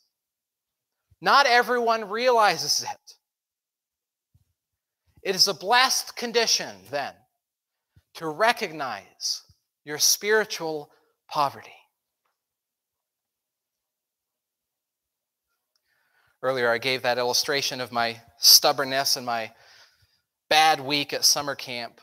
Not 1.21 1.45
everyone 1.47 2.09
realizes 2.09 2.83
it. 2.83 3.13
It 5.21 5.35
is 5.35 5.47
a 5.47 5.53
blessed 5.53 6.15
condition, 6.15 6.75
then, 6.91 7.13
to 8.15 8.29
recognize 8.29 9.43
your 9.83 9.97
spiritual 9.97 10.91
poverty. 11.29 11.73
Earlier, 16.45 16.69
I 16.69 16.77
gave 16.77 17.01
that 17.01 17.17
illustration 17.17 17.81
of 17.81 17.91
my 17.91 18.21
stubbornness 18.37 19.17
and 19.17 19.25
my 19.25 19.51
bad 20.47 20.79
week 20.79 21.11
at 21.11 21.25
summer 21.25 21.55
camp. 21.55 21.99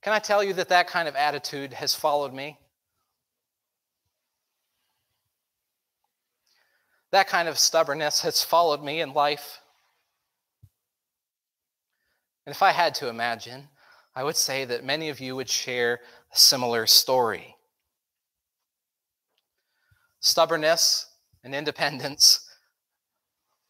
Can 0.00 0.14
I 0.14 0.20
tell 0.20 0.42
you 0.42 0.54
that 0.54 0.70
that 0.70 0.88
kind 0.88 1.06
of 1.06 1.14
attitude 1.16 1.74
has 1.74 1.94
followed 1.94 2.32
me? 2.32 2.56
That 7.10 7.28
kind 7.28 7.46
of 7.46 7.58
stubbornness 7.58 8.22
has 8.22 8.42
followed 8.42 8.82
me 8.82 9.02
in 9.02 9.12
life. 9.12 9.60
And 12.46 12.54
if 12.54 12.62
I 12.62 12.72
had 12.72 12.94
to 12.94 13.10
imagine, 13.10 13.68
I 14.16 14.24
would 14.24 14.36
say 14.36 14.64
that 14.64 14.82
many 14.82 15.10
of 15.10 15.20
you 15.20 15.36
would 15.36 15.50
share 15.50 16.00
a 16.32 16.38
similar 16.38 16.86
story. 16.86 17.57
Stubbornness 20.20 21.06
and 21.44 21.54
independence, 21.54 22.48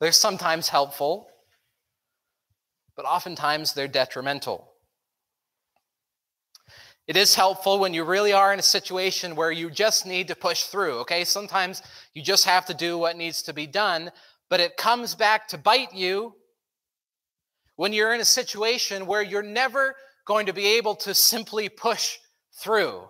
they're 0.00 0.12
sometimes 0.12 0.68
helpful, 0.68 1.28
but 2.96 3.04
oftentimes 3.04 3.74
they're 3.74 3.88
detrimental. 3.88 4.72
It 7.06 7.16
is 7.16 7.34
helpful 7.34 7.78
when 7.78 7.94
you 7.94 8.04
really 8.04 8.32
are 8.32 8.52
in 8.52 8.58
a 8.58 8.62
situation 8.62 9.34
where 9.34 9.50
you 9.50 9.70
just 9.70 10.04
need 10.04 10.28
to 10.28 10.36
push 10.36 10.64
through, 10.64 10.98
okay? 11.00 11.24
Sometimes 11.24 11.82
you 12.12 12.22
just 12.22 12.44
have 12.44 12.66
to 12.66 12.74
do 12.74 12.98
what 12.98 13.16
needs 13.16 13.42
to 13.42 13.54
be 13.54 13.66
done, 13.66 14.10
but 14.50 14.60
it 14.60 14.76
comes 14.76 15.14
back 15.14 15.48
to 15.48 15.58
bite 15.58 15.94
you 15.94 16.34
when 17.76 17.92
you're 17.92 18.12
in 18.12 18.20
a 18.20 18.26
situation 18.26 19.06
where 19.06 19.22
you're 19.22 19.42
never 19.42 19.94
going 20.26 20.46
to 20.46 20.52
be 20.52 20.66
able 20.76 20.94
to 20.96 21.14
simply 21.14 21.68
push 21.70 22.18
through. 22.60 23.08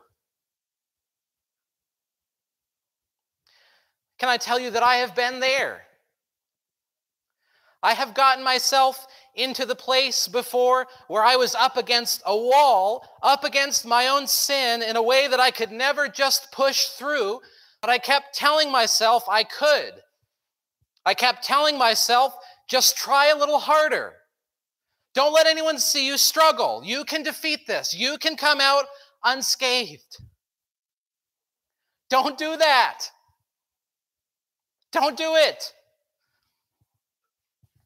Can 4.18 4.28
I 4.28 4.36
tell 4.36 4.58
you 4.58 4.70
that 4.70 4.82
I 4.82 4.96
have 4.96 5.14
been 5.14 5.40
there? 5.40 5.82
I 7.82 7.94
have 7.94 8.14
gotten 8.14 8.42
myself 8.42 9.06
into 9.34 9.64
the 9.64 9.76
place 9.76 10.26
before 10.26 10.86
where 11.06 11.22
I 11.22 11.36
was 11.36 11.54
up 11.54 11.76
against 11.76 12.22
a 12.26 12.36
wall, 12.36 13.04
up 13.22 13.44
against 13.44 13.86
my 13.86 14.08
own 14.08 14.26
sin 14.26 14.82
in 14.82 14.96
a 14.96 15.02
way 15.02 15.28
that 15.28 15.38
I 15.38 15.52
could 15.52 15.70
never 15.70 16.08
just 16.08 16.50
push 16.50 16.86
through, 16.86 17.40
but 17.80 17.90
I 17.90 17.98
kept 17.98 18.34
telling 18.34 18.72
myself 18.72 19.24
I 19.28 19.44
could. 19.44 19.92
I 21.06 21.14
kept 21.14 21.44
telling 21.44 21.78
myself, 21.78 22.34
just 22.68 22.96
try 22.96 23.28
a 23.28 23.36
little 23.36 23.60
harder. 23.60 24.14
Don't 25.14 25.32
let 25.32 25.46
anyone 25.46 25.78
see 25.78 26.06
you 26.06 26.18
struggle. 26.18 26.82
You 26.84 27.04
can 27.04 27.22
defeat 27.22 27.66
this. 27.66 27.94
You 27.94 28.18
can 28.18 28.36
come 28.36 28.60
out 28.60 28.84
unscathed. 29.24 30.18
Don't 32.10 32.36
do 32.36 32.56
that. 32.56 33.04
Don't 34.92 35.16
do 35.16 35.34
it. 35.34 35.72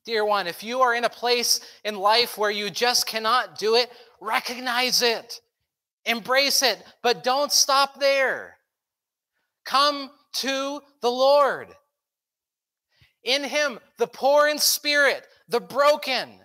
Dear 0.04 0.24
one, 0.24 0.46
if 0.46 0.64
you 0.64 0.80
are 0.80 0.94
in 0.94 1.04
a 1.04 1.10
place 1.10 1.60
in 1.84 1.96
life 1.96 2.36
where 2.36 2.50
you 2.50 2.70
just 2.70 3.06
cannot 3.06 3.58
do 3.58 3.76
it, 3.76 3.90
recognize 4.20 5.00
it, 5.00 5.40
embrace 6.04 6.62
it, 6.62 6.82
but 7.02 7.22
don't 7.22 7.52
stop 7.52 8.00
there. 8.00 8.56
Come 9.64 10.10
to 10.34 10.80
the 11.00 11.10
Lord. 11.10 11.68
In 13.22 13.44
Him, 13.44 13.78
the 13.98 14.08
poor 14.08 14.48
in 14.48 14.58
spirit, 14.58 15.24
the 15.48 15.60
broken, 15.60 16.40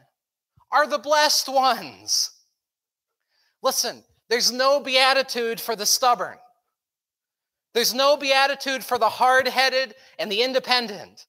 are 0.72 0.86
the 0.86 1.00
blessed 1.00 1.50
ones. 1.50 2.30
Listen, 3.64 4.04
there's 4.30 4.52
no 4.52 4.80
beatitude 4.80 5.60
for 5.60 5.76
the 5.76 5.86
stubborn. 5.86 6.38
There's 7.78 7.94
no 7.94 8.18
beatitude 8.18 8.84
for 8.84 8.98
the 8.98 9.08
hard 9.08 9.48
headed 9.48 9.94
and 10.18 10.32
the 10.32 10.42
independent. 10.42 11.28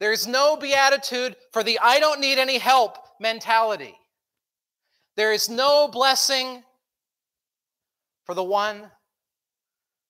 There's 0.00 0.26
no 0.26 0.56
beatitude 0.56 1.36
for 1.52 1.62
the 1.62 1.78
I 1.80 2.00
don't 2.00 2.18
need 2.18 2.38
any 2.38 2.58
help 2.58 2.98
mentality. 3.20 3.94
There 5.14 5.32
is 5.32 5.48
no 5.48 5.86
blessing 5.86 6.64
for 8.24 8.34
the 8.34 8.42
one 8.42 8.90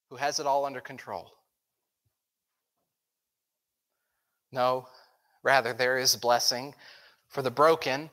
who 0.09 0.17
has 0.17 0.41
it 0.41 0.47
all 0.47 0.65
under 0.65 0.81
control. 0.81 1.31
No, 4.51 4.89
rather, 5.43 5.75
there 5.75 5.99
is 5.99 6.17
blessing 6.17 6.75
for 7.29 7.43
the 7.43 7.51
broken, 7.51 8.09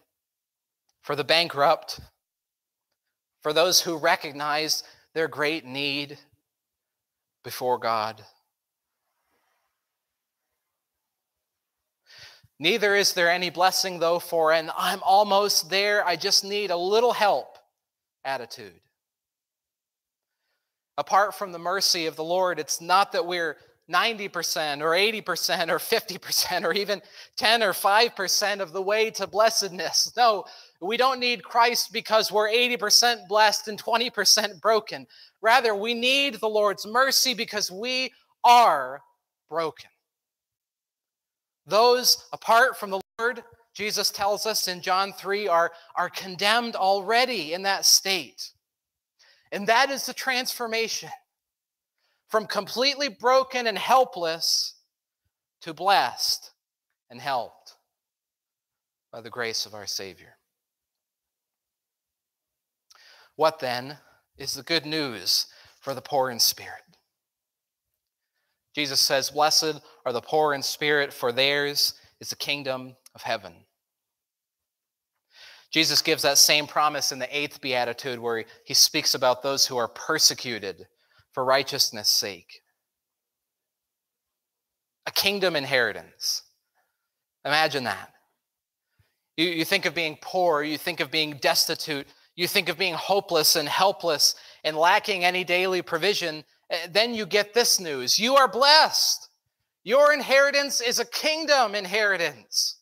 for 1.01 1.15
the 1.15 1.23
bankrupt, 1.23 2.01
for 3.41 3.53
those 3.53 3.79
who 3.79 3.95
recognize 3.95 4.83
their 5.13 5.29
great 5.29 5.63
need 5.63 6.19
before 7.43 7.77
God. 7.77 8.23
Neither 12.59 12.95
is 12.95 13.13
there 13.13 13.31
any 13.31 13.49
blessing, 13.49 13.97
though, 13.97 14.19
for 14.19 14.51
an 14.51 14.69
I'm 14.77 15.01
almost 15.03 15.69
there, 15.71 16.05
I 16.05 16.15
just 16.15 16.43
need 16.43 16.69
a 16.69 16.77
little 16.77 17.11
help 17.11 17.57
attitude. 18.23 18.79
Apart 20.97 21.33
from 21.33 21.51
the 21.51 21.57
mercy 21.57 22.05
of 22.05 22.15
the 22.15 22.23
Lord, 22.23 22.59
it's 22.59 22.79
not 22.79 23.13
that 23.13 23.25
we're 23.25 23.57
90% 23.91 24.81
or 24.81 24.91
80% 24.91 25.69
or 25.69 25.79
50% 25.79 26.63
or 26.63 26.73
even 26.73 27.01
10 27.37 27.63
or 27.63 27.73
5% 27.73 28.59
of 28.59 28.73
the 28.73 28.81
way 28.81 29.09
to 29.09 29.25
blessedness. 29.25 30.13
No, 30.15 30.45
we 30.81 30.97
don't 30.97 31.19
need 31.19 31.43
Christ 31.43 31.93
because 31.93 32.31
we're 32.31 32.49
80% 32.49 33.27
blessed 33.27 33.67
and 33.67 33.81
20% 33.81 34.59
broken. 34.61 35.05
Rather, 35.41 35.75
we 35.75 35.93
need 35.93 36.35
the 36.35 36.49
Lord's 36.49 36.87
mercy 36.87 37.35
because 37.35 37.71
we 37.71 38.11
are 38.43 39.03
broken. 39.47 39.91
Those 41.67 42.25
apart 42.33 42.77
from 42.77 42.89
the 42.89 43.01
Lord, 43.19 43.43
Jesus 43.75 44.09
tells 44.09 44.47
us 44.47 44.67
in 44.67 44.81
John 44.81 45.13
3, 45.13 45.47
are, 45.47 45.71
are 45.95 46.09
condemned 46.09 46.75
already 46.75 47.53
in 47.53 47.61
that 47.63 47.85
state. 47.85 48.49
And 49.51 49.67
that 49.67 49.91
is 49.91 50.07
the 50.07 50.13
transformation 50.13 51.09
from 52.29 52.47
completely 52.47 53.09
broken 53.09 53.67
and 53.67 53.77
helpless 53.77 54.75
to 55.61 55.73
blessed 55.75 56.51
and 57.11 57.21
helped 57.21 57.75
by 59.11 59.21
the 59.21 59.29
grace 59.29 59.67
of 59.67 59.75
our 59.75 59.85
Savior. 59.85 60.37
What 63.41 63.57
then 63.57 63.97
is 64.37 64.53
the 64.53 64.61
good 64.61 64.85
news 64.85 65.47
for 65.79 65.95
the 65.95 66.01
poor 66.01 66.29
in 66.29 66.37
spirit? 66.37 66.83
Jesus 68.75 68.99
says, 68.99 69.31
Blessed 69.31 69.81
are 70.05 70.13
the 70.13 70.21
poor 70.21 70.53
in 70.53 70.61
spirit, 70.61 71.11
for 71.11 71.31
theirs 71.31 71.95
is 72.19 72.29
the 72.29 72.35
kingdom 72.35 72.95
of 73.15 73.23
heaven. 73.23 73.53
Jesus 75.71 76.03
gives 76.03 76.21
that 76.21 76.37
same 76.37 76.67
promise 76.67 77.11
in 77.11 77.17
the 77.17 77.35
eighth 77.35 77.61
beatitude 77.61 78.19
where 78.19 78.45
he 78.63 78.75
speaks 78.75 79.15
about 79.15 79.41
those 79.41 79.65
who 79.65 79.75
are 79.75 79.87
persecuted 79.87 80.85
for 81.33 81.43
righteousness' 81.43 82.09
sake. 82.09 82.61
A 85.07 85.11
kingdom 85.11 85.55
inheritance. 85.55 86.43
Imagine 87.43 87.85
that. 87.85 88.13
You, 89.35 89.47
you 89.47 89.65
think 89.65 89.87
of 89.87 89.95
being 89.95 90.19
poor, 90.21 90.61
you 90.61 90.77
think 90.77 90.99
of 90.99 91.09
being 91.09 91.39
destitute, 91.41 92.05
you 92.35 92.47
think 92.47 92.69
of 92.69 92.77
being 92.77 92.93
hopeless 92.93 93.55
and 93.55 93.67
helpless 93.67 94.35
and 94.63 94.77
lacking 94.77 95.23
any 95.23 95.43
daily 95.43 95.81
provision. 95.81 96.43
Eh, 96.69 96.87
then 96.89 97.13
you 97.13 97.25
get 97.25 97.53
this 97.53 97.79
news 97.79 98.17
you 98.17 98.35
are 98.35 98.47
blessed. 98.47 99.29
Your 99.83 100.13
inheritance 100.13 100.79
is 100.79 100.99
a 100.99 101.05
kingdom 101.05 101.73
inheritance. 101.75 102.77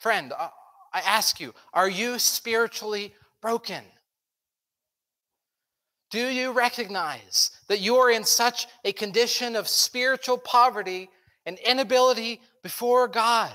Friend, 0.00 0.32
uh, 0.36 0.48
I 0.92 1.00
ask 1.00 1.40
you, 1.40 1.54
are 1.72 1.88
you 1.88 2.18
spiritually 2.18 3.14
broken? 3.40 3.84
Do 6.10 6.28
you 6.28 6.52
recognize 6.52 7.50
that 7.68 7.80
you 7.80 7.96
are 7.96 8.10
in 8.10 8.24
such 8.24 8.66
a 8.84 8.92
condition 8.92 9.56
of 9.56 9.68
spiritual 9.68 10.38
poverty 10.38 11.10
and 11.44 11.58
inability 11.58 12.40
before 12.62 13.08
God? 13.08 13.54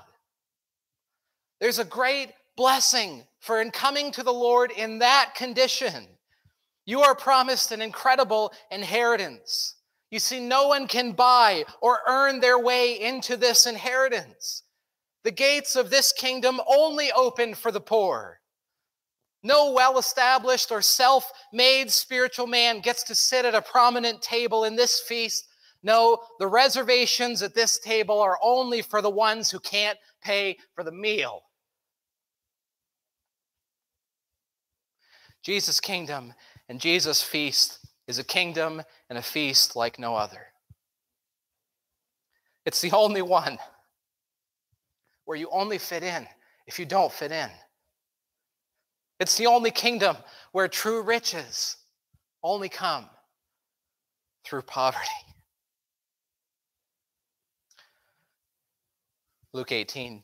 There's 1.60 1.80
a 1.80 1.86
great 1.86 2.30
blessing 2.56 3.26
for 3.40 3.62
in 3.62 3.72
coming 3.72 4.12
to 4.12 4.24
the 4.24 4.34
Lord 4.34 4.72
in 4.72 5.00
that 5.00 5.34
condition. 5.36 6.08
You 6.86 7.02
are 7.02 7.16
promised 7.16 7.72
an 7.72 7.82
incredible 7.82 8.52
inheritance. 8.70 9.76
You 10.10 10.20
see, 10.20 10.40
no 10.40 10.68
one 10.68 10.88
can 10.88 11.14
buy 11.14 11.66
or 11.82 12.00
earn 12.08 12.40
their 12.40 12.60
way 12.60 13.00
into 13.00 13.38
this 13.38 13.66
inheritance. 13.66 14.64
The 15.24 15.32
gates 15.32 15.76
of 15.76 15.90
this 15.90 16.12
kingdom 16.12 16.60
only 16.68 17.12
open 17.12 17.54
for 17.54 17.72
the 17.72 17.80
poor. 17.80 18.42
No 19.44 19.72
well 19.72 19.98
established 19.98 20.72
or 20.72 20.82
self 20.82 21.32
made 21.54 21.92
spiritual 21.92 22.48
man 22.48 22.80
gets 22.82 23.04
to 23.04 23.16
sit 23.16 23.46
at 23.46 23.56
a 23.56 23.62
prominent 23.62 24.22
table 24.22 24.66
in 24.66 24.76
this 24.76 25.00
feast. 25.00 25.48
No, 25.84 26.20
the 26.40 26.48
reservations 26.48 27.42
at 27.42 27.56
this 27.56 27.80
table 27.80 28.20
are 28.20 28.38
only 28.44 28.82
for 28.82 29.02
the 29.02 29.10
ones 29.10 29.50
who 29.50 29.60
can't 29.60 29.98
pay 30.22 30.58
for 30.76 30.84
the 30.84 30.92
meal. 30.92 31.42
Jesus' 35.42 35.80
kingdom 35.80 36.34
and 36.70 36.80
Jesus' 36.80 37.24
feast 37.24 37.80
is 38.08 38.20
a 38.20 38.24
kingdom 38.24 38.82
and 39.10 39.18
a 39.18 39.22
feast 39.22 39.76
like 39.76 40.00
no 40.00 40.16
other. 40.16 40.48
It's 42.66 42.82
the 42.82 42.92
only 42.92 43.22
one 43.22 43.58
where 45.26 45.38
you 45.38 45.50
only 45.52 45.78
fit 45.78 46.04
in 46.04 46.28
if 46.68 46.80
you 46.80 46.86
don't 46.86 47.12
fit 47.12 47.32
in. 47.32 47.50
It's 49.20 49.38
the 49.38 49.48
only 49.48 49.72
kingdom 49.72 50.18
where 50.52 50.68
true 50.68 51.02
riches 51.02 51.78
only 52.44 52.70
come 52.70 53.10
through 54.44 54.64
poverty. 54.64 55.04
Luke 59.54 59.72
18. 59.72 60.24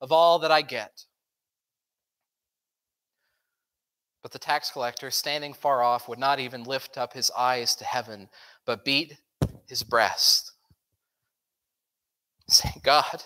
of 0.00 0.12
all 0.12 0.38
that 0.40 0.50
I 0.50 0.62
get. 0.62 1.04
But 4.22 4.32
the 4.32 4.38
tax 4.38 4.70
collector, 4.70 5.10
standing 5.10 5.54
far 5.54 5.82
off, 5.82 6.08
would 6.08 6.18
not 6.18 6.40
even 6.40 6.64
lift 6.64 6.98
up 6.98 7.12
his 7.12 7.30
eyes 7.36 7.74
to 7.76 7.84
heaven, 7.84 8.28
but 8.66 8.84
beat 8.84 9.18
his 9.66 9.82
breast, 9.82 10.52
saying, 12.48 12.80
God, 12.82 13.22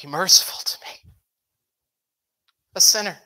be 0.00 0.06
merciful 0.06 0.60
to 0.64 0.78
me, 0.86 1.12
a 2.74 2.80
sinner. 2.80 3.18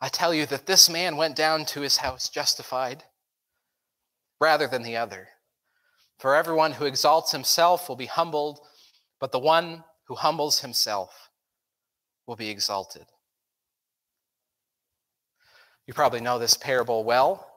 I 0.00 0.08
tell 0.08 0.34
you 0.34 0.46
that 0.46 0.66
this 0.66 0.90
man 0.90 1.16
went 1.16 1.36
down 1.36 1.64
to 1.66 1.80
his 1.80 1.98
house 1.98 2.28
justified 2.28 3.04
rather 4.40 4.66
than 4.66 4.82
the 4.82 4.96
other. 4.96 5.28
For 6.22 6.36
everyone 6.36 6.70
who 6.70 6.84
exalts 6.84 7.32
himself 7.32 7.88
will 7.88 7.96
be 7.96 8.06
humbled, 8.06 8.60
but 9.18 9.32
the 9.32 9.40
one 9.40 9.82
who 10.04 10.14
humbles 10.14 10.60
himself 10.60 11.30
will 12.28 12.36
be 12.36 12.48
exalted. 12.48 13.06
You 15.84 15.94
probably 15.94 16.20
know 16.20 16.38
this 16.38 16.56
parable 16.56 17.02
well. 17.02 17.50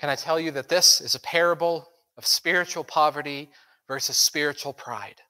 Can 0.00 0.10
I 0.10 0.16
tell 0.16 0.40
you 0.40 0.50
that 0.50 0.68
this 0.68 1.00
is 1.00 1.14
a 1.14 1.20
parable 1.20 1.88
of 2.16 2.26
spiritual 2.26 2.82
poverty 2.82 3.50
versus 3.86 4.16
spiritual 4.16 4.72
pride? 4.72 5.20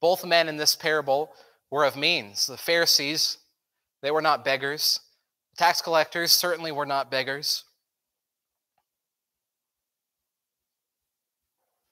Both 0.00 0.24
men 0.24 0.48
in 0.48 0.56
this 0.56 0.74
parable 0.74 1.32
were 1.70 1.84
of 1.84 1.96
means. 1.96 2.46
The 2.46 2.56
Pharisees, 2.56 3.36
they 4.00 4.10
were 4.10 4.22
not 4.22 4.42
beggars. 4.42 5.00
Tax 5.58 5.82
collectors 5.82 6.32
certainly 6.32 6.72
were 6.72 6.86
not 6.86 7.10
beggars. 7.10 7.64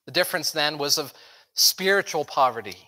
The 0.08 0.12
difference 0.12 0.52
then 0.52 0.78
was 0.78 0.96
of 0.96 1.12
spiritual 1.52 2.24
poverty. 2.24 2.78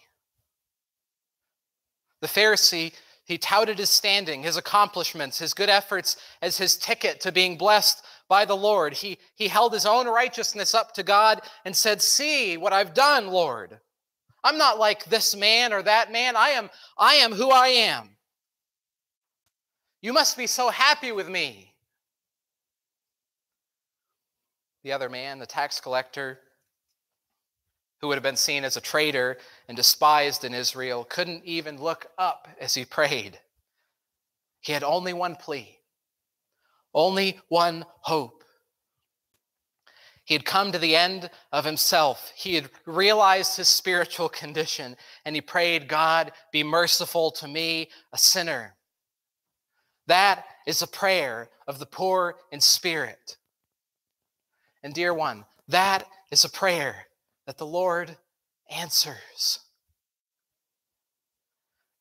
The 2.23 2.29
Pharisee, 2.29 2.95
he 3.27 3.37
touted 3.37 3.77
his 3.77 3.91
standing, 3.91 4.43
his 4.43 4.57
accomplishments, 4.57 5.39
his 5.39 5.53
good 5.53 5.69
efforts 5.69 6.17
as 6.41 6.57
his 6.57 6.79
ticket 6.79 7.21
to 7.21 7.31
being 7.31 7.59
blessed 7.59 8.03
by 8.27 8.47
the 8.47 8.57
Lord. 8.57 8.95
He, 8.95 9.19
he 9.35 9.49
held 9.49 9.75
his 9.75 9.85
own 9.85 10.07
righteousness 10.07 10.73
up 10.73 10.95
to 10.95 11.03
God 11.03 11.43
and 11.67 11.77
said, 11.77 12.01
See 12.01 12.57
what 12.57 12.73
I've 12.73 12.95
done, 12.95 13.27
Lord. 13.27 13.79
I'm 14.43 14.57
not 14.57 14.79
like 14.79 15.05
this 15.05 15.37
man 15.37 15.75
or 15.75 15.83
that 15.83 16.11
man. 16.11 16.37
I 16.37 16.49
am, 16.49 16.71
I 16.97 17.17
am 17.17 17.33
who 17.33 17.51
I 17.51 17.69
am. 17.69 18.17
You 20.01 20.15
must 20.15 20.39
be 20.39 20.47
so 20.47 20.71
happy 20.71 21.13
with 21.13 21.29
me. 21.29 21.75
The 24.85 24.93
other 24.93 25.11
man, 25.11 25.39
the 25.39 25.45
tax 25.45 25.83
collector, 25.83 26.39
who 28.01 28.09
would 28.09 28.15
have 28.15 28.23
been 28.23 28.37
seen 28.37 28.65
as 28.65 28.77
a 28.77 28.81
traitor 28.81 29.37
and 29.69 29.77
despised 29.77 30.45
in 30.45 30.55
Israel, 30.55 31.05
couldn't 31.05 31.45
even 31.45 31.81
look 31.81 32.07
up 32.19 32.49
as 32.61 32.75
he 32.75 32.85
prayed. 32.85 33.39
He 34.61 34.73
had 34.73 34.83
only 34.83 35.13
one 35.13 35.37
plea, 35.37 35.79
only 36.95 37.41
one 37.49 37.85
hope. 38.01 38.45
He 40.25 40.35
had 40.35 40.45
come 40.45 40.71
to 40.73 40.79
the 40.79 40.95
end 40.97 41.29
of 41.51 41.65
himself. 41.65 42.33
He 42.37 42.55
had 42.55 42.71
realized 42.87 43.57
his 43.57 43.69
spiritual 43.69 44.29
condition, 44.29 44.97
and 45.25 45.35
he 45.35 45.41
prayed, 45.41 45.89
God, 45.89 46.33
be 46.53 46.63
merciful 46.63 47.31
to 47.33 47.49
me, 47.49 47.91
a 48.13 48.19
sinner. 48.19 48.77
That 50.07 50.45
is 50.67 50.83
a 50.83 50.87
prayer 50.87 51.51
of 51.67 51.79
the 51.79 51.87
poor 51.87 52.37
in 52.53 52.61
spirit. 52.61 53.37
And, 54.83 54.95
dear 54.95 55.13
one, 55.13 55.45
that 55.69 56.07
is 56.31 56.45
a 56.45 56.51
prayer 56.51 57.07
that 57.51 57.59
the 57.59 57.67
Lord 57.67 58.17
answers. 58.71 59.59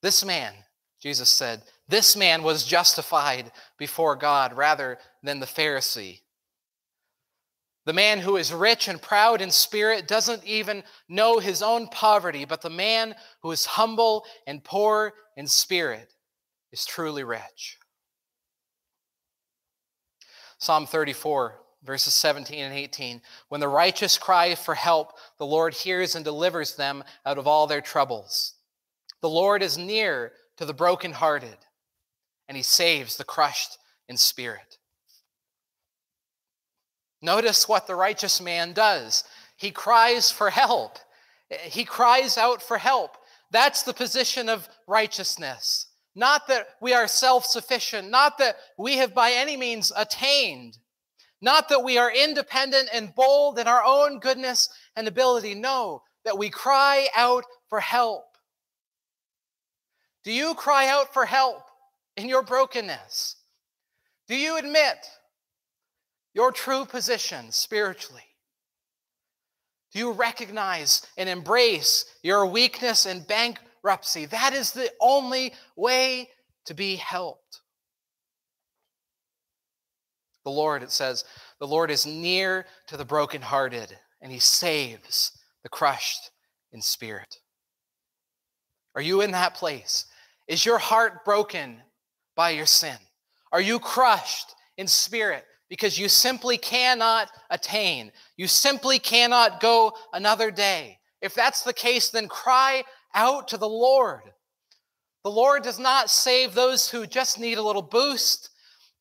This 0.04 0.24
man, 0.24 0.54
Jesus 1.02 1.28
said, 1.28 1.64
this 1.88 2.16
man 2.16 2.44
was 2.44 2.64
justified 2.64 3.52
before 3.80 4.16
God 4.16 4.56
rather 4.56 5.00
than 5.24 5.40
the 5.40 5.48
Pharisee. 5.48 6.20
The 7.88 7.94
man 7.94 8.20
who 8.20 8.38
is 8.38 8.54
rich 8.54 8.88
and 8.88 9.02
proud 9.02 9.42
in 9.42 9.50
spirit 9.50 10.08
doesn't 10.08 10.46
even 10.46 10.84
know 11.08 11.40
his 11.40 11.64
own 11.64 11.88
poverty, 11.88 12.46
but 12.46 12.62
the 12.62 12.70
man 12.70 13.16
who 13.42 13.50
is 13.50 13.66
humble 13.66 14.26
and 14.46 14.64
poor 14.64 15.14
in 15.36 15.48
spirit 15.48 16.14
is 16.72 16.86
truly 16.86 17.24
rich. 17.24 17.80
Psalm 20.60 20.86
34 20.86 21.60
verses 21.84 22.14
17 22.16 22.60
and 22.60 22.74
18. 22.74 23.22
When 23.50 23.62
the 23.62 23.68
righteous 23.68 24.18
cry 24.18 24.56
for 24.56 24.76
help, 24.76 25.14
the 25.38 25.46
Lord 25.46 25.74
hears 25.74 26.16
and 26.16 26.26
delivers 26.26 26.76
them 26.76 27.04
out 27.26 27.38
of 27.38 27.48
all 27.48 27.68
their 27.68 27.82
troubles. 27.82 28.54
The 29.22 29.30
Lord 29.30 29.62
is 29.62 29.78
near 29.78 30.34
to 30.58 30.66
the 30.66 30.74
brokenhearted, 30.74 31.58
and 32.48 32.58
he 32.58 32.64
saves 32.64 33.18
the 33.18 33.24
crushed 33.24 33.78
in 34.08 34.18
spirit. 34.18 34.78
Notice 37.22 37.68
what 37.68 37.88
the 37.88 37.96
righteous 37.96 38.42
man 38.42 38.74
does. 38.74 39.24
He 39.58 39.72
cries 39.72 40.32
for 40.32 40.50
help. 40.50 40.98
He 41.64 41.84
cries 41.84 42.38
out 42.38 42.62
for 42.62 42.78
help. 42.78 43.18
That's 43.52 43.84
the 43.84 43.94
position 43.94 44.48
of 44.48 44.70
righteousness. 44.88 45.88
Not 46.16 46.48
that 46.48 46.68
we 46.82 46.94
are 46.94 47.08
self 47.08 47.46
sufficient, 47.46 48.10
not 48.10 48.38
that 48.38 48.58
we 48.78 48.98
have 48.98 49.14
by 49.14 49.32
any 49.32 49.58
means 49.58 49.92
attained 49.96 50.78
not 51.42 51.70
that 51.70 51.84
we 51.84 51.98
are 51.98 52.12
independent 52.12 52.90
and 52.94 53.16
bold 53.16 53.60
in 53.60 53.68
our 53.68 53.84
own 53.84 54.20
goodness 54.20 54.70
and 54.96 55.08
ability. 55.08 55.56
No, 55.56 56.04
that 56.26 56.38
we 56.38 56.50
cry 56.50 57.08
out 57.16 57.46
for 57.70 57.80
help. 57.80 58.26
Do 60.24 60.34
you 60.34 60.54
cry 60.54 60.90
out 60.90 61.14
for 61.14 61.26
help 61.26 61.64
in 62.18 62.28
your 62.28 62.44
brokenness? 62.44 63.38
Do 64.28 64.36
you 64.36 64.58
admit 64.58 64.98
your 66.34 66.52
true 66.52 66.86
position 66.86 67.52
spiritually? 67.52 68.24
Do 69.92 70.00
you 70.00 70.12
recognize 70.12 71.08
and 71.18 71.28
embrace 71.28 72.06
your 72.22 72.46
weakness 72.46 73.06
and 73.06 73.26
bankruptcy? 73.26 74.26
That 74.26 74.54
is 74.54 74.72
the 74.72 74.92
only 75.02 75.54
way 75.76 76.30
to 76.66 76.74
be 76.74 76.96
helped. 76.96 77.62
The 80.50 80.56
Lord, 80.56 80.82
it 80.82 80.90
says, 80.90 81.26
the 81.60 81.68
Lord 81.68 81.92
is 81.92 82.08
near 82.08 82.66
to 82.88 82.98
the 82.98 83.06
brokenhearted, 83.06 83.96
and 84.20 84.32
he 84.32 84.40
saves 84.40 85.32
the 85.62 85.70
crushed 85.70 86.32
in 86.72 86.82
spirit. 86.82 87.38
Are 88.96 89.02
you 89.04 89.22
in 89.22 89.30
that 89.34 89.54
place? 89.54 90.08
Is 90.48 90.66
your 90.66 90.80
heart 90.80 91.24
broken 91.24 91.84
by 92.36 92.50
your 92.50 92.66
sin? 92.66 92.98
Are 93.52 93.62
you 93.62 93.78
crushed 93.78 94.56
in 94.78 94.88
spirit 94.88 95.46
because 95.70 96.00
you 96.00 96.10
simply 96.10 96.58
cannot 96.58 97.30
attain? 97.52 98.12
You 98.36 98.48
simply 98.48 98.98
cannot 98.98 99.60
go 99.60 99.94
another 100.14 100.50
day. 100.50 100.98
If 101.22 101.36
that's 101.36 101.62
the 101.62 101.74
case, 101.74 102.10
then 102.10 102.28
cry 102.28 102.84
out 103.14 103.50
to 103.50 103.58
the 103.58 103.70
Lord. 103.70 104.22
The 105.24 105.30
Lord 105.30 105.62
does 105.62 105.78
not 105.78 106.10
save 106.10 106.56
those 106.56 106.90
who 106.90 107.06
just 107.06 107.40
need 107.40 107.60
a 107.60 107.64
little 107.64 107.84
boost. 107.84 108.50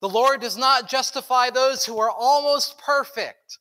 The 0.00 0.08
Lord 0.08 0.40
does 0.40 0.56
not 0.56 0.88
justify 0.88 1.50
those 1.50 1.84
who 1.84 1.98
are 1.98 2.10
almost 2.10 2.78
perfect. 2.78 3.58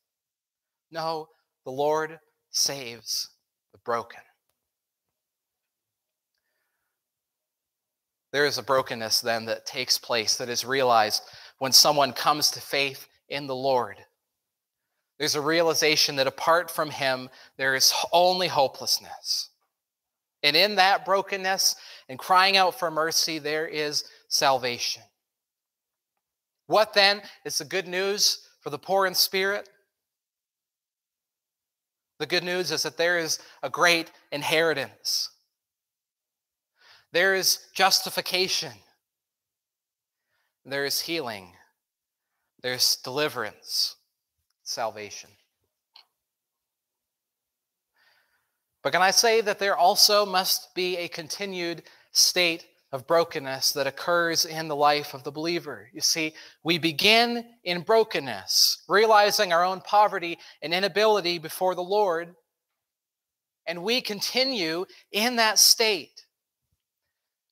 No, 0.91 1.29
the 1.65 1.71
Lord 1.71 2.19
saves 2.51 3.29
the 3.71 3.79
broken. 3.79 4.21
There 8.31 8.45
is 8.45 8.57
a 8.57 8.63
brokenness 8.63 9.21
then 9.21 9.45
that 9.45 9.65
takes 9.65 9.97
place 9.97 10.37
that 10.37 10.49
is 10.49 10.65
realized 10.65 11.23
when 11.59 11.71
someone 11.71 12.13
comes 12.13 12.51
to 12.51 12.61
faith 12.61 13.07
in 13.29 13.47
the 13.47 13.55
Lord. 13.55 13.97
There's 15.17 15.35
a 15.35 15.41
realization 15.41 16.17
that 16.17 16.27
apart 16.27 16.69
from 16.69 16.91
Him, 16.91 17.29
there 17.57 17.73
is 17.73 17.93
only 18.11 18.47
hopelessness. 18.47 19.49
And 20.43 20.55
in 20.55 20.75
that 20.75 21.05
brokenness 21.05 21.75
and 22.09 22.19
crying 22.19 22.57
out 22.57 22.77
for 22.77 22.91
mercy, 22.91 23.39
there 23.39 23.67
is 23.67 24.03
salvation. 24.27 25.01
What 26.67 26.93
then 26.93 27.21
is 27.45 27.57
the 27.57 27.65
good 27.65 27.87
news 27.87 28.47
for 28.61 28.69
the 28.69 28.77
poor 28.77 29.05
in 29.05 29.15
spirit? 29.15 29.69
The 32.19 32.25
good 32.25 32.43
news 32.43 32.71
is 32.71 32.83
that 32.83 32.97
there 32.97 33.17
is 33.17 33.39
a 33.63 33.69
great 33.69 34.11
inheritance. 34.31 35.29
There 37.13 37.35
is 37.35 37.59
justification. 37.73 38.73
There 40.65 40.85
is 40.85 40.99
healing. 40.99 41.53
There's 42.61 42.97
deliverance, 42.97 43.95
salvation. 44.63 45.29
But 48.83 48.93
can 48.93 49.01
I 49.01 49.11
say 49.11 49.41
that 49.41 49.59
there 49.59 49.77
also 49.77 50.25
must 50.25 50.73
be 50.75 50.97
a 50.97 51.07
continued 51.07 51.83
state 52.11 52.65
of 52.91 53.05
brokenness 53.05 53.73
that 53.73 53.87
occurs 53.87 54.45
in 54.45 54.67
the 54.67 54.75
life 54.75 55.13
of 55.13 55.23
the 55.23 55.31
believer. 55.31 55.89
You 55.93 56.01
see, 56.01 56.33
we 56.63 56.77
begin 56.77 57.45
in 57.63 57.81
brokenness, 57.81 58.83
realizing 58.87 59.51
our 59.51 59.65
own 59.65 59.81
poverty 59.81 60.37
and 60.61 60.73
inability 60.73 61.37
before 61.37 61.75
the 61.75 61.83
Lord, 61.83 62.33
and 63.67 63.83
we 63.83 63.99
continue 63.99 64.85
in 65.11 65.35
that 65.35 65.59
state. 65.59 66.25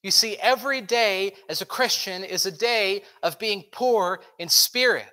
You 0.04 0.12
see, 0.12 0.38
every 0.38 0.82
day 0.82 1.34
as 1.50 1.62
a 1.62 1.66
Christian 1.66 2.24
is 2.24 2.46
a 2.46 2.52
day 2.52 3.04
of 3.22 3.40
being 3.40 3.66
poor 3.72 4.22
in 4.40 4.48
spirit. 4.48 5.10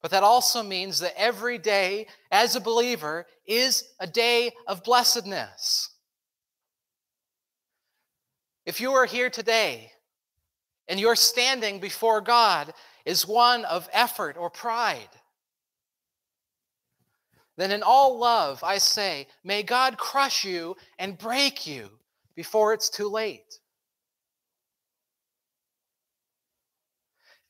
But 0.00 0.10
that 0.12 0.22
also 0.22 0.62
means 0.62 1.00
that 1.00 1.12
every 1.16 1.58
day 1.58 2.06
as 2.30 2.56
a 2.56 2.60
believer 2.60 3.26
is 3.46 3.84
a 4.00 4.06
day 4.06 4.52
of 4.66 4.82
blessedness. 4.82 5.90
If 8.64 8.80
you 8.80 8.92
are 8.92 9.06
here 9.06 9.30
today 9.30 9.90
and 10.88 11.00
your 11.00 11.16
standing 11.16 11.80
before 11.80 12.20
God 12.20 12.72
is 13.04 13.26
one 13.26 13.64
of 13.64 13.88
effort 13.92 14.36
or 14.36 14.50
pride, 14.50 15.08
then 17.56 17.72
in 17.72 17.82
all 17.82 18.18
love 18.18 18.62
I 18.62 18.78
say, 18.78 19.26
may 19.42 19.62
God 19.62 19.98
crush 19.98 20.44
you 20.44 20.76
and 20.98 21.18
break 21.18 21.66
you 21.66 21.90
before 22.34 22.72
it's 22.72 22.88
too 22.88 23.08
late. 23.08 23.58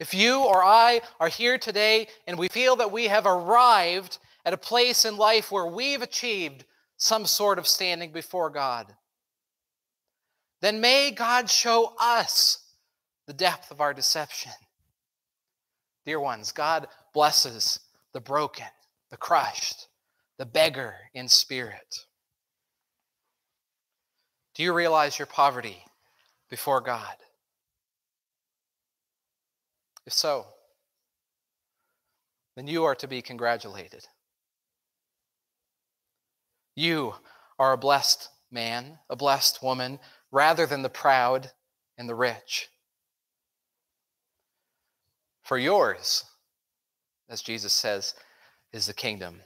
If 0.00 0.14
you 0.14 0.40
or 0.40 0.64
I 0.64 1.02
are 1.20 1.28
here 1.28 1.58
today 1.58 2.08
and 2.26 2.36
we 2.36 2.48
feel 2.48 2.74
that 2.76 2.90
we 2.90 3.06
have 3.06 3.26
arrived 3.26 4.18
at 4.44 4.52
a 4.52 4.56
place 4.56 5.04
in 5.04 5.16
life 5.16 5.52
where 5.52 5.66
we've 5.66 6.02
achieved 6.02 6.64
some 6.96 7.24
sort 7.24 7.58
of 7.58 7.68
standing 7.68 8.10
before 8.10 8.50
God, 8.50 8.92
then 10.62 10.80
may 10.80 11.10
God 11.10 11.50
show 11.50 11.92
us 12.00 12.58
the 13.26 13.32
depth 13.32 13.70
of 13.70 13.80
our 13.80 13.92
deception. 13.92 14.52
Dear 16.06 16.20
ones, 16.20 16.52
God 16.52 16.86
blesses 17.12 17.78
the 18.12 18.20
broken, 18.20 18.66
the 19.10 19.16
crushed, 19.16 19.88
the 20.38 20.46
beggar 20.46 20.94
in 21.14 21.28
spirit. 21.28 22.06
Do 24.54 24.62
you 24.62 24.72
realize 24.72 25.18
your 25.18 25.26
poverty 25.26 25.84
before 26.48 26.80
God? 26.80 27.16
If 30.06 30.12
so, 30.12 30.46
then 32.56 32.68
you 32.68 32.84
are 32.84 32.94
to 32.96 33.08
be 33.08 33.22
congratulated. 33.22 34.06
You 36.76 37.14
are 37.58 37.72
a 37.72 37.78
blessed 37.78 38.28
man, 38.50 38.98
a 39.08 39.16
blessed 39.16 39.62
woman, 39.62 39.98
rather 40.32 40.66
than 40.66 40.82
the 40.82 40.88
proud 40.88 41.52
and 41.96 42.08
the 42.08 42.14
rich. 42.14 42.68
For 45.42 45.58
yours, 45.58 46.24
as 47.28 47.42
Jesus 47.42 47.72
says, 47.72 48.14
is 48.72 48.86
the 48.86 48.94
kingdom. 48.94 49.42